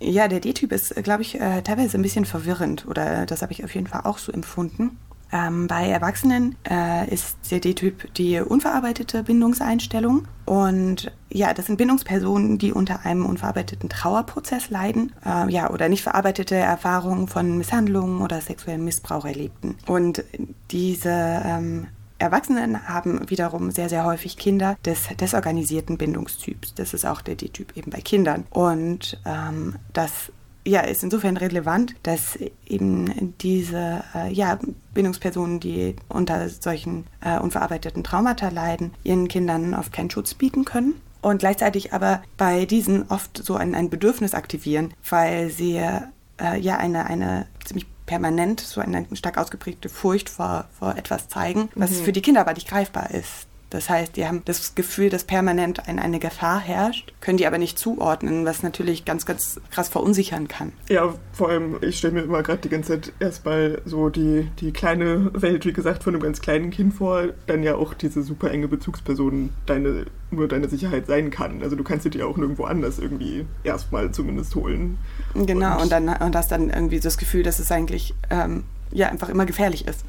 Ja, 0.00 0.28
der 0.28 0.40
D-Typ 0.40 0.72
ist, 0.72 0.94
glaube 1.02 1.22
ich, 1.22 1.40
äh, 1.40 1.62
teilweise 1.62 1.96
ein 1.96 2.02
bisschen 2.02 2.24
verwirrend 2.24 2.86
oder 2.86 3.26
das 3.26 3.42
habe 3.42 3.52
ich 3.52 3.64
auf 3.64 3.74
jeden 3.74 3.86
Fall 3.86 4.02
auch 4.04 4.18
so 4.18 4.32
empfunden. 4.32 4.98
Ähm, 5.32 5.66
bei 5.66 5.88
Erwachsenen 5.88 6.54
äh, 6.68 7.12
ist 7.12 7.50
der 7.50 7.58
D-Typ 7.58 8.14
die 8.14 8.38
unverarbeitete 8.38 9.24
Bindungseinstellung. 9.24 10.28
Und 10.44 11.10
ja, 11.28 11.52
das 11.54 11.66
sind 11.66 11.76
Bindungspersonen, 11.76 12.58
die 12.58 12.72
unter 12.72 13.04
einem 13.04 13.26
unverarbeiteten 13.26 13.88
Trauerprozess 13.88 14.70
leiden, 14.70 15.12
äh, 15.26 15.50
ja, 15.50 15.70
oder 15.70 15.88
nicht 15.88 16.02
verarbeitete 16.02 16.54
Erfahrungen 16.54 17.26
von 17.26 17.58
Misshandlungen 17.58 18.20
oder 18.20 18.40
sexuellem 18.40 18.84
Missbrauch 18.84 19.24
erlebten. 19.24 19.76
Und 19.86 20.22
diese 20.70 21.10
ähm, 21.10 21.88
Erwachsenen 22.24 22.88
haben 22.88 23.28
wiederum 23.28 23.70
sehr, 23.70 23.88
sehr 23.88 24.04
häufig 24.04 24.36
Kinder 24.36 24.76
des 24.84 25.08
desorganisierten 25.20 25.98
Bindungstyps. 25.98 26.74
Das 26.74 26.94
ist 26.94 27.04
auch 27.04 27.20
der 27.20 27.34
D-Typ 27.34 27.76
eben 27.76 27.90
bei 27.90 28.00
Kindern. 28.00 28.46
Und 28.50 29.20
ähm, 29.24 29.76
das 29.92 30.32
ja, 30.66 30.80
ist 30.80 31.04
insofern 31.04 31.36
relevant, 31.36 31.94
dass 32.02 32.38
eben 32.66 33.34
diese 33.40 34.02
äh, 34.14 34.32
ja, 34.32 34.58
Bindungspersonen, 34.94 35.60
die 35.60 35.96
unter 36.08 36.48
solchen 36.48 37.06
äh, 37.20 37.38
unverarbeiteten 37.38 38.02
Traumata 38.02 38.48
leiden, 38.48 38.92
ihren 39.02 39.28
Kindern 39.28 39.74
oft 39.74 39.92
keinen 39.92 40.10
Schutz 40.10 40.32
bieten 40.32 40.64
können. 40.64 40.94
Und 41.20 41.38
gleichzeitig 41.38 41.92
aber 41.92 42.22
bei 42.36 42.64
diesen 42.64 43.08
oft 43.10 43.42
so 43.44 43.56
ein, 43.56 43.74
ein 43.74 43.90
Bedürfnis 43.90 44.34
aktivieren, 44.34 44.92
weil 45.08 45.50
sie 45.50 45.76
äh, 45.76 46.58
ja 46.58 46.78
eine, 46.78 47.06
eine 47.06 47.46
ziemlich 47.64 47.86
permanent 48.06 48.60
so 48.60 48.80
eine 48.80 49.06
stark 49.12 49.38
ausgeprägte 49.38 49.88
Furcht 49.88 50.28
vor, 50.28 50.66
vor 50.78 50.96
etwas 50.96 51.28
zeigen, 51.28 51.70
was 51.74 51.90
mhm. 51.90 52.04
für 52.04 52.12
die 52.12 52.22
Kinder 52.22 52.40
aber 52.40 52.54
nicht 52.54 52.68
greifbar 52.68 53.10
ist. 53.10 53.46
Das 53.74 53.90
heißt, 53.90 54.16
die 54.16 54.24
haben 54.24 54.42
das 54.44 54.76
Gefühl, 54.76 55.10
dass 55.10 55.24
permanent 55.24 55.88
ein, 55.88 55.98
eine 55.98 56.20
Gefahr 56.20 56.60
herrscht, 56.60 57.12
können 57.20 57.38
die 57.38 57.46
aber 57.46 57.58
nicht 57.58 57.76
zuordnen, 57.76 58.44
was 58.44 58.62
natürlich 58.62 59.04
ganz, 59.04 59.26
ganz 59.26 59.60
krass 59.72 59.88
verunsichern 59.88 60.46
kann. 60.46 60.72
Ja, 60.88 61.12
vor 61.32 61.48
allem, 61.48 61.78
ich 61.80 61.98
stelle 61.98 62.14
mir 62.14 62.22
immer 62.22 62.44
gerade 62.44 62.60
die 62.60 62.68
ganze 62.68 62.92
Zeit 62.92 63.12
erstmal 63.18 63.82
so 63.84 64.10
die, 64.10 64.48
die 64.60 64.70
kleine 64.70 65.28
Welt, 65.34 65.66
wie 65.66 65.72
gesagt, 65.72 66.04
von 66.04 66.14
einem 66.14 66.22
ganz 66.22 66.40
kleinen 66.40 66.70
Kind 66.70 66.94
vor, 66.94 67.30
dann 67.48 67.64
ja 67.64 67.74
auch 67.74 67.94
diese 67.94 68.22
super 68.22 68.52
enge 68.52 68.68
Bezugsperson 68.68 69.50
deine, 69.66 70.06
nur 70.30 70.46
deine 70.46 70.68
Sicherheit 70.68 71.08
sein 71.08 71.30
kann. 71.30 71.60
Also 71.60 71.74
du 71.74 71.82
kannst 71.82 72.04
sie 72.04 72.10
dir 72.10 72.28
auch 72.28 72.36
nirgendwo 72.36 72.66
anders 72.66 73.00
irgendwie 73.00 73.44
erstmal 73.64 74.12
zumindest 74.12 74.54
holen. 74.54 74.98
Genau, 75.34 75.74
und, 75.78 75.82
und 75.82 75.92
dann 75.92 76.08
und 76.08 76.36
hast 76.36 76.52
dann 76.52 76.70
irgendwie 76.70 77.00
das 77.00 77.18
Gefühl, 77.18 77.42
dass 77.42 77.58
es 77.58 77.72
eigentlich 77.72 78.14
ähm, 78.30 78.62
ja 78.92 79.08
einfach 79.08 79.30
immer 79.30 79.46
gefährlich 79.46 79.88
ist. 79.88 80.04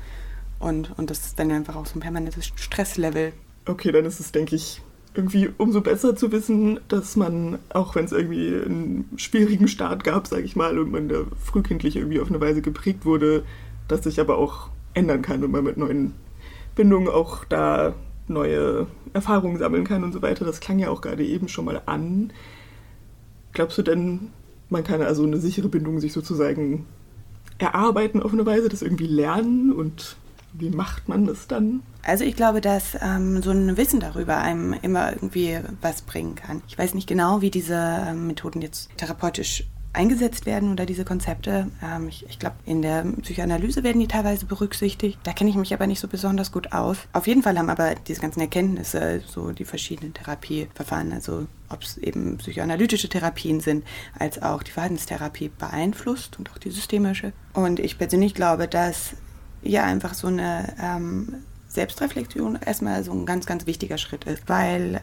Und, 0.59 0.97
und 0.99 1.09
das 1.09 1.25
ist 1.25 1.39
dann 1.39 1.51
einfach 1.51 1.75
auch 1.75 1.87
so 1.87 1.97
ein 1.97 2.01
permanentes 2.01 2.45
Stresslevel 2.45 3.33
okay, 3.65 3.91
dann 3.91 4.05
ist 4.05 4.19
es, 4.19 4.31
denke 4.31 4.55
ich, 4.55 4.81
irgendwie 5.13 5.49
umso 5.57 5.81
besser 5.81 6.15
zu 6.15 6.31
wissen, 6.31 6.79
dass 6.87 7.15
man, 7.15 7.59
auch 7.69 7.95
wenn 7.95 8.05
es 8.05 8.11
irgendwie 8.11 8.53
einen 8.53 9.09
schwierigen 9.15 9.67
Start 9.67 10.03
gab, 10.03 10.27
sage 10.27 10.43
ich 10.43 10.55
mal, 10.55 10.77
und 10.77 10.91
man 10.91 11.07
da 11.09 11.23
frühkindlich 11.43 11.95
irgendwie 11.95 12.19
auf 12.19 12.29
eine 12.29 12.41
Weise 12.41 12.61
geprägt 12.61 13.05
wurde, 13.05 13.43
dass 13.87 14.03
sich 14.03 14.19
aber 14.19 14.37
auch 14.37 14.69
ändern 14.93 15.21
kann 15.21 15.43
und 15.43 15.51
man 15.51 15.63
mit 15.63 15.77
neuen 15.77 16.13
Bindungen 16.75 17.07
auch 17.07 17.45
da 17.45 17.93
neue 18.27 18.87
Erfahrungen 19.13 19.57
sammeln 19.57 19.85
kann 19.85 20.03
und 20.03 20.11
so 20.11 20.21
weiter. 20.21 20.45
Das 20.45 20.59
klang 20.59 20.79
ja 20.79 20.89
auch 20.89 21.01
gerade 21.01 21.25
eben 21.25 21.47
schon 21.47 21.65
mal 21.65 21.81
an. 21.85 22.33
Glaubst 23.53 23.77
du 23.77 23.83
denn, 23.83 24.31
man 24.69 24.83
kann 24.83 25.01
also 25.01 25.23
eine 25.23 25.37
sichere 25.37 25.69
Bindung 25.69 25.99
sich 25.99 26.11
sozusagen 26.11 26.85
erarbeiten 27.57 28.21
auf 28.21 28.33
eine 28.33 28.45
Weise, 28.45 28.67
das 28.67 28.81
irgendwie 28.81 29.07
lernen 29.07 29.71
und 29.71 30.17
wie 30.53 30.69
macht 30.69 31.07
man 31.07 31.25
das 31.25 31.47
dann? 31.47 31.81
Also 32.05 32.23
ich 32.23 32.35
glaube, 32.35 32.61
dass 32.61 32.95
ähm, 33.01 33.41
so 33.41 33.49
ein 33.49 33.77
Wissen 33.77 33.99
darüber 33.99 34.37
einem 34.37 34.73
immer 34.73 35.11
irgendwie 35.11 35.59
was 35.81 36.03
bringen 36.03 36.35
kann. 36.35 36.61
Ich 36.67 36.77
weiß 36.77 36.93
nicht 36.93 37.07
genau, 37.07 37.41
wie 37.41 37.49
diese 37.49 37.75
ähm, 38.07 38.27
Methoden 38.27 38.61
jetzt 38.61 38.95
therapeutisch 38.97 39.65
eingesetzt 39.91 40.45
werden 40.45 40.71
oder 40.71 40.85
diese 40.85 41.03
Konzepte. 41.03 41.67
Ähm, 41.83 42.07
ich, 42.07 42.25
ich 42.29 42.37
glaube, 42.37 42.57
in 42.65 42.83
der 42.83 43.03
Psychoanalyse 43.21 43.83
werden 43.83 43.99
die 43.99 44.07
teilweise 44.07 44.45
berücksichtigt. 44.45 45.17
Da 45.23 45.33
kenne 45.33 45.49
ich 45.49 45.55
mich 45.55 45.73
aber 45.73 45.87
nicht 45.87 45.99
so 45.99 46.07
besonders 46.07 46.51
gut 46.51 46.73
aus. 46.73 46.97
Auf 47.11 47.25
jeden 47.25 47.41
Fall 47.41 47.57
haben 47.57 47.71
aber 47.71 47.95
diese 47.95 48.21
ganzen 48.21 48.41
Erkenntnisse, 48.41 49.23
so 49.25 49.51
die 49.51 49.65
verschiedenen 49.65 50.13
Therapieverfahren, 50.13 51.11
also 51.11 51.47
ob 51.69 51.81
es 51.81 51.97
eben 51.97 52.37
psychoanalytische 52.37 53.09
Therapien 53.09 53.61
sind, 53.61 53.83
als 54.19 54.41
auch 54.43 54.61
die 54.61 54.71
Verhaltenstherapie 54.71 55.49
beeinflusst 55.49 56.37
und 56.37 56.51
auch 56.51 56.59
die 56.59 56.71
systemische. 56.71 57.33
Und 57.53 57.79
ich 57.79 57.97
persönlich 57.97 58.35
glaube, 58.35 58.67
dass 58.67 59.15
ja 59.63 59.83
einfach 59.83 60.13
so 60.13 60.27
eine 60.27 60.75
ähm, 60.79 61.37
Selbstreflexion 61.75 62.59
erstmal 62.65 63.03
so 63.03 63.11
ein 63.11 63.25
ganz, 63.25 63.45
ganz 63.45 63.65
wichtiger 63.65 63.97
Schritt 63.97 64.25
ist, 64.25 64.43
weil 64.47 65.01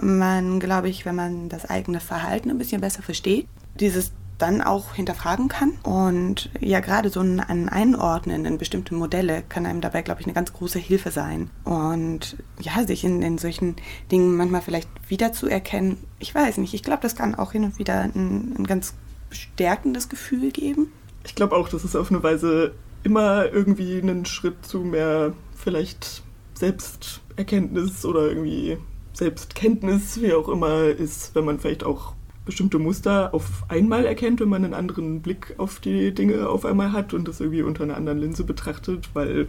man, 0.00 0.60
glaube 0.60 0.88
ich, 0.88 1.04
wenn 1.04 1.16
man 1.16 1.48
das 1.48 1.68
eigene 1.68 2.00
Verhalten 2.00 2.50
ein 2.50 2.58
bisschen 2.58 2.80
besser 2.80 3.02
versteht, 3.02 3.46
dieses 3.78 4.12
dann 4.38 4.60
auch 4.60 4.94
hinterfragen 4.94 5.48
kann. 5.48 5.72
Und 5.84 6.50
ja, 6.58 6.80
gerade 6.80 7.10
so 7.10 7.20
ein, 7.20 7.38
ein 7.38 7.68
Einordnen 7.68 8.44
in 8.44 8.58
bestimmte 8.58 8.94
Modelle 8.94 9.44
kann 9.48 9.66
einem 9.66 9.80
dabei, 9.80 10.02
glaube 10.02 10.20
ich, 10.20 10.26
eine 10.26 10.34
ganz 10.34 10.52
große 10.52 10.80
Hilfe 10.80 11.12
sein. 11.12 11.48
Und 11.64 12.36
ja, 12.60 12.84
sich 12.84 13.04
in, 13.04 13.22
in 13.22 13.38
solchen 13.38 13.76
Dingen 14.10 14.36
manchmal 14.36 14.62
vielleicht 14.62 14.88
wiederzuerkennen, 15.08 15.98
ich 16.18 16.34
weiß 16.34 16.58
nicht, 16.58 16.74
ich 16.74 16.82
glaube, 16.82 17.02
das 17.02 17.14
kann 17.14 17.36
auch 17.36 17.52
hin 17.52 17.64
und 17.64 17.78
wieder 17.78 18.00
ein, 18.00 18.56
ein 18.58 18.66
ganz 18.66 18.94
bestärkendes 19.30 20.08
Gefühl 20.08 20.50
geben. 20.50 20.92
Ich 21.24 21.36
glaube 21.36 21.54
auch, 21.54 21.68
dass 21.68 21.84
es 21.84 21.94
auf 21.94 22.10
eine 22.10 22.22
Weise 22.22 22.74
immer 23.04 23.46
irgendwie 23.46 23.98
einen 23.98 24.24
Schritt 24.26 24.66
zu 24.66 24.80
mehr 24.80 25.34
vielleicht 25.62 26.22
Selbsterkenntnis 26.54 28.04
oder 28.04 28.28
irgendwie 28.28 28.78
Selbstkenntnis, 29.12 30.20
wie 30.20 30.32
auch 30.32 30.48
immer, 30.48 30.84
ist, 30.84 31.34
wenn 31.34 31.44
man 31.44 31.58
vielleicht 31.58 31.84
auch 31.84 32.14
bestimmte 32.44 32.78
Muster 32.78 33.32
auf 33.32 33.64
einmal 33.68 34.04
erkennt, 34.04 34.40
wenn 34.40 34.48
man 34.48 34.64
einen 34.64 34.74
anderen 34.74 35.22
Blick 35.22 35.54
auf 35.58 35.78
die 35.78 36.12
Dinge 36.12 36.48
auf 36.48 36.64
einmal 36.64 36.92
hat 36.92 37.14
und 37.14 37.28
das 37.28 37.40
irgendwie 37.40 37.62
unter 37.62 37.84
einer 37.84 37.96
anderen 37.96 38.18
Linse 38.18 38.42
betrachtet, 38.44 39.10
weil 39.14 39.46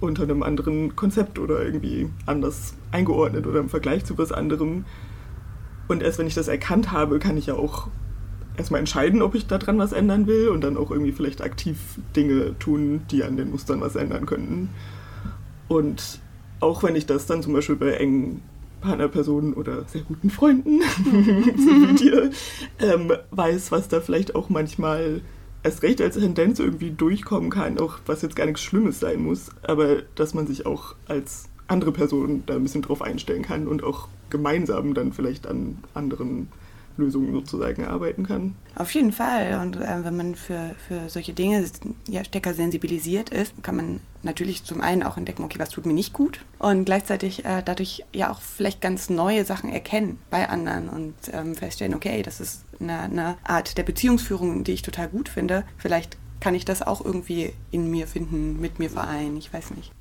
unter 0.00 0.22
einem 0.22 0.44
anderen 0.44 0.94
Konzept 0.94 1.40
oder 1.40 1.64
irgendwie 1.64 2.08
anders 2.26 2.74
eingeordnet 2.92 3.46
oder 3.46 3.58
im 3.58 3.68
Vergleich 3.68 4.04
zu 4.04 4.16
was 4.16 4.30
anderem. 4.30 4.84
Und 5.88 6.02
erst 6.02 6.18
wenn 6.18 6.28
ich 6.28 6.34
das 6.34 6.46
erkannt 6.46 6.92
habe, 6.92 7.18
kann 7.18 7.36
ich 7.36 7.46
ja 7.46 7.54
auch 7.54 7.88
erstmal 8.56 8.78
entscheiden, 8.78 9.22
ob 9.22 9.34
ich 9.34 9.48
daran 9.48 9.78
was 9.78 9.92
ändern 9.92 10.28
will 10.28 10.48
und 10.48 10.62
dann 10.62 10.76
auch 10.76 10.92
irgendwie 10.92 11.12
vielleicht 11.12 11.42
aktiv 11.42 11.78
Dinge 12.14 12.56
tun, 12.60 13.02
die 13.10 13.24
an 13.24 13.36
den 13.36 13.50
Mustern 13.50 13.80
was 13.80 13.96
ändern 13.96 14.26
könnten. 14.26 14.68
Und 15.68 16.20
auch 16.60 16.82
wenn 16.82 16.96
ich 16.96 17.06
das 17.06 17.26
dann 17.26 17.42
zum 17.42 17.52
Beispiel 17.52 17.76
bei 17.76 17.92
engen 17.92 18.42
Partnerpersonen 18.80 19.54
oder 19.54 19.84
sehr 19.86 20.02
guten 20.02 20.30
Freunden, 20.30 20.80
so 21.04 21.10
wie 21.12 21.94
dir, 21.94 22.30
ähm, 22.80 23.12
weiß, 23.30 23.72
was 23.72 23.88
da 23.88 24.00
vielleicht 24.00 24.34
auch 24.34 24.48
manchmal 24.48 25.20
erst 25.62 25.82
recht 25.82 26.00
als 26.00 26.16
Tendenz 26.16 26.58
irgendwie 26.58 26.90
durchkommen 26.90 27.50
kann, 27.50 27.78
auch 27.78 27.98
was 28.06 28.22
jetzt 28.22 28.36
gar 28.36 28.46
nichts 28.46 28.62
Schlimmes 28.62 29.00
sein 29.00 29.22
muss, 29.22 29.50
aber 29.62 30.02
dass 30.14 30.34
man 30.34 30.46
sich 30.46 30.66
auch 30.66 30.94
als 31.06 31.48
andere 31.66 31.92
Person 31.92 32.44
da 32.46 32.54
ein 32.54 32.62
bisschen 32.62 32.82
drauf 32.82 33.02
einstellen 33.02 33.42
kann 33.42 33.66
und 33.66 33.82
auch 33.82 34.08
gemeinsam 34.30 34.94
dann 34.94 35.12
vielleicht 35.12 35.46
an 35.46 35.78
anderen 35.94 36.48
Lösungen 36.98 37.32
sozusagen 37.32 37.86
arbeiten 37.86 38.26
kann. 38.26 38.54
Auf 38.74 38.92
jeden 38.92 39.12
Fall. 39.12 39.58
Und 39.62 39.76
äh, 39.76 40.04
wenn 40.04 40.16
man 40.16 40.34
für, 40.34 40.74
für 40.86 41.08
solche 41.08 41.32
Dinge 41.32 41.64
ja, 42.08 42.24
stärker 42.24 42.54
sensibilisiert 42.54 43.30
ist, 43.30 43.54
kann 43.62 43.76
man 43.76 44.00
natürlich 44.22 44.64
zum 44.64 44.80
einen 44.80 45.02
auch 45.02 45.16
entdecken, 45.16 45.44
okay, 45.44 45.58
was 45.58 45.70
tut 45.70 45.86
mir 45.86 45.92
nicht 45.92 46.12
gut 46.12 46.40
und 46.58 46.84
gleichzeitig 46.84 47.44
äh, 47.44 47.62
dadurch 47.64 48.04
ja 48.12 48.30
auch 48.30 48.40
vielleicht 48.40 48.80
ganz 48.80 49.10
neue 49.10 49.44
Sachen 49.44 49.70
erkennen 49.70 50.18
bei 50.28 50.48
anderen 50.48 50.88
und 50.88 51.14
ähm, 51.32 51.54
feststellen, 51.54 51.94
okay, 51.94 52.22
das 52.22 52.40
ist 52.40 52.64
eine, 52.80 53.00
eine 53.00 53.36
Art 53.44 53.78
der 53.78 53.84
Beziehungsführung, 53.84 54.64
die 54.64 54.72
ich 54.72 54.82
total 54.82 55.08
gut 55.08 55.28
finde. 55.28 55.64
Vielleicht 55.76 56.18
kann 56.40 56.54
ich 56.54 56.64
das 56.64 56.82
auch 56.82 57.04
irgendwie 57.04 57.52
in 57.70 57.90
mir 57.90 58.06
finden, 58.06 58.60
mit 58.60 58.78
mir 58.78 58.90
vereinen, 58.90 59.36
ich 59.36 59.52
weiß 59.52 59.70
nicht. 59.72 59.92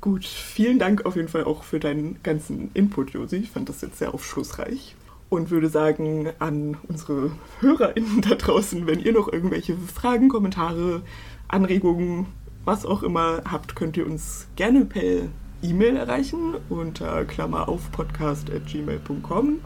Gut, 0.00 0.24
vielen 0.24 0.78
Dank 0.78 1.06
auf 1.06 1.16
jeden 1.16 1.28
Fall 1.28 1.44
auch 1.44 1.64
für 1.64 1.80
deinen 1.80 2.22
ganzen 2.22 2.70
Input, 2.74 3.10
Josi. 3.10 3.36
Ich 3.36 3.50
fand 3.50 3.68
das 3.68 3.80
jetzt 3.80 3.98
sehr 3.98 4.14
aufschlussreich 4.14 4.94
und 5.30 5.50
würde 5.50 5.68
sagen 5.68 6.30
an 6.38 6.76
unsere 6.88 7.30
HörerInnen 7.60 8.22
da 8.22 8.34
draußen, 8.34 8.86
wenn 8.86 9.00
ihr 9.00 9.12
noch 9.12 9.32
irgendwelche 9.32 9.76
Fragen, 9.76 10.28
Kommentare, 10.28 11.02
Anregungen, 11.48 12.26
was 12.64 12.84
auch 12.86 13.02
immer 13.02 13.42
habt, 13.50 13.76
könnt 13.76 13.96
ihr 13.96 14.06
uns 14.06 14.48
gerne 14.56 14.84
per 14.84 15.28
E-Mail 15.62 15.96
erreichen 15.96 16.54
unter 16.68 17.24
Klammer 17.24 17.68
auf 17.68 17.90
podcast.gmail.com 17.90 19.60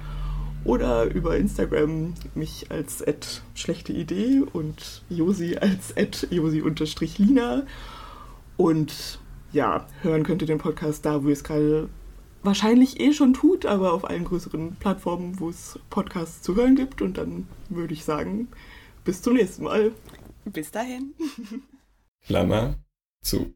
oder 0.65 1.05
über 1.13 1.37
Instagram 1.37 2.15
mich 2.35 2.71
als 2.71 3.43
schlechte 3.55 3.93
Idee 3.93 4.43
und 4.53 5.03
Josi 5.09 5.57
als 5.57 5.95
Josi-Lina. 6.31 7.65
Und 8.57 9.19
ja, 9.53 9.87
hören 10.03 10.23
könnt 10.23 10.43
ihr 10.43 10.47
den 10.47 10.59
Podcast 10.59 11.05
da, 11.05 11.23
wo 11.25 11.29
ihr 11.29 11.33
es 11.33 11.45
gerade 11.45 11.89
wahrscheinlich 12.43 13.01
eh 13.01 13.13
schon 13.13 13.35
tut, 13.35 13.67
aber 13.67 13.93
auf 13.93 14.09
allen 14.09 14.25
größeren 14.25 14.77
Plattformen, 14.77 15.41
wo 15.41 15.49
es 15.49 15.79
Podcasts 15.91 16.43
zu 16.43 16.55
hören 16.57 16.77
gibt. 16.77 17.03
Und 17.03 17.19
dann 17.19 17.49
würde 17.69 17.95
ich 17.95 18.05
sagen, 18.05 18.49
bis 19.05 19.23
zum 19.23 19.35
nächsten 19.35 19.65
Mal. 19.65 19.93
Bis 20.45 20.71
dahin. 20.71 21.15
Klammer 22.27 22.77
zu. 23.23 23.55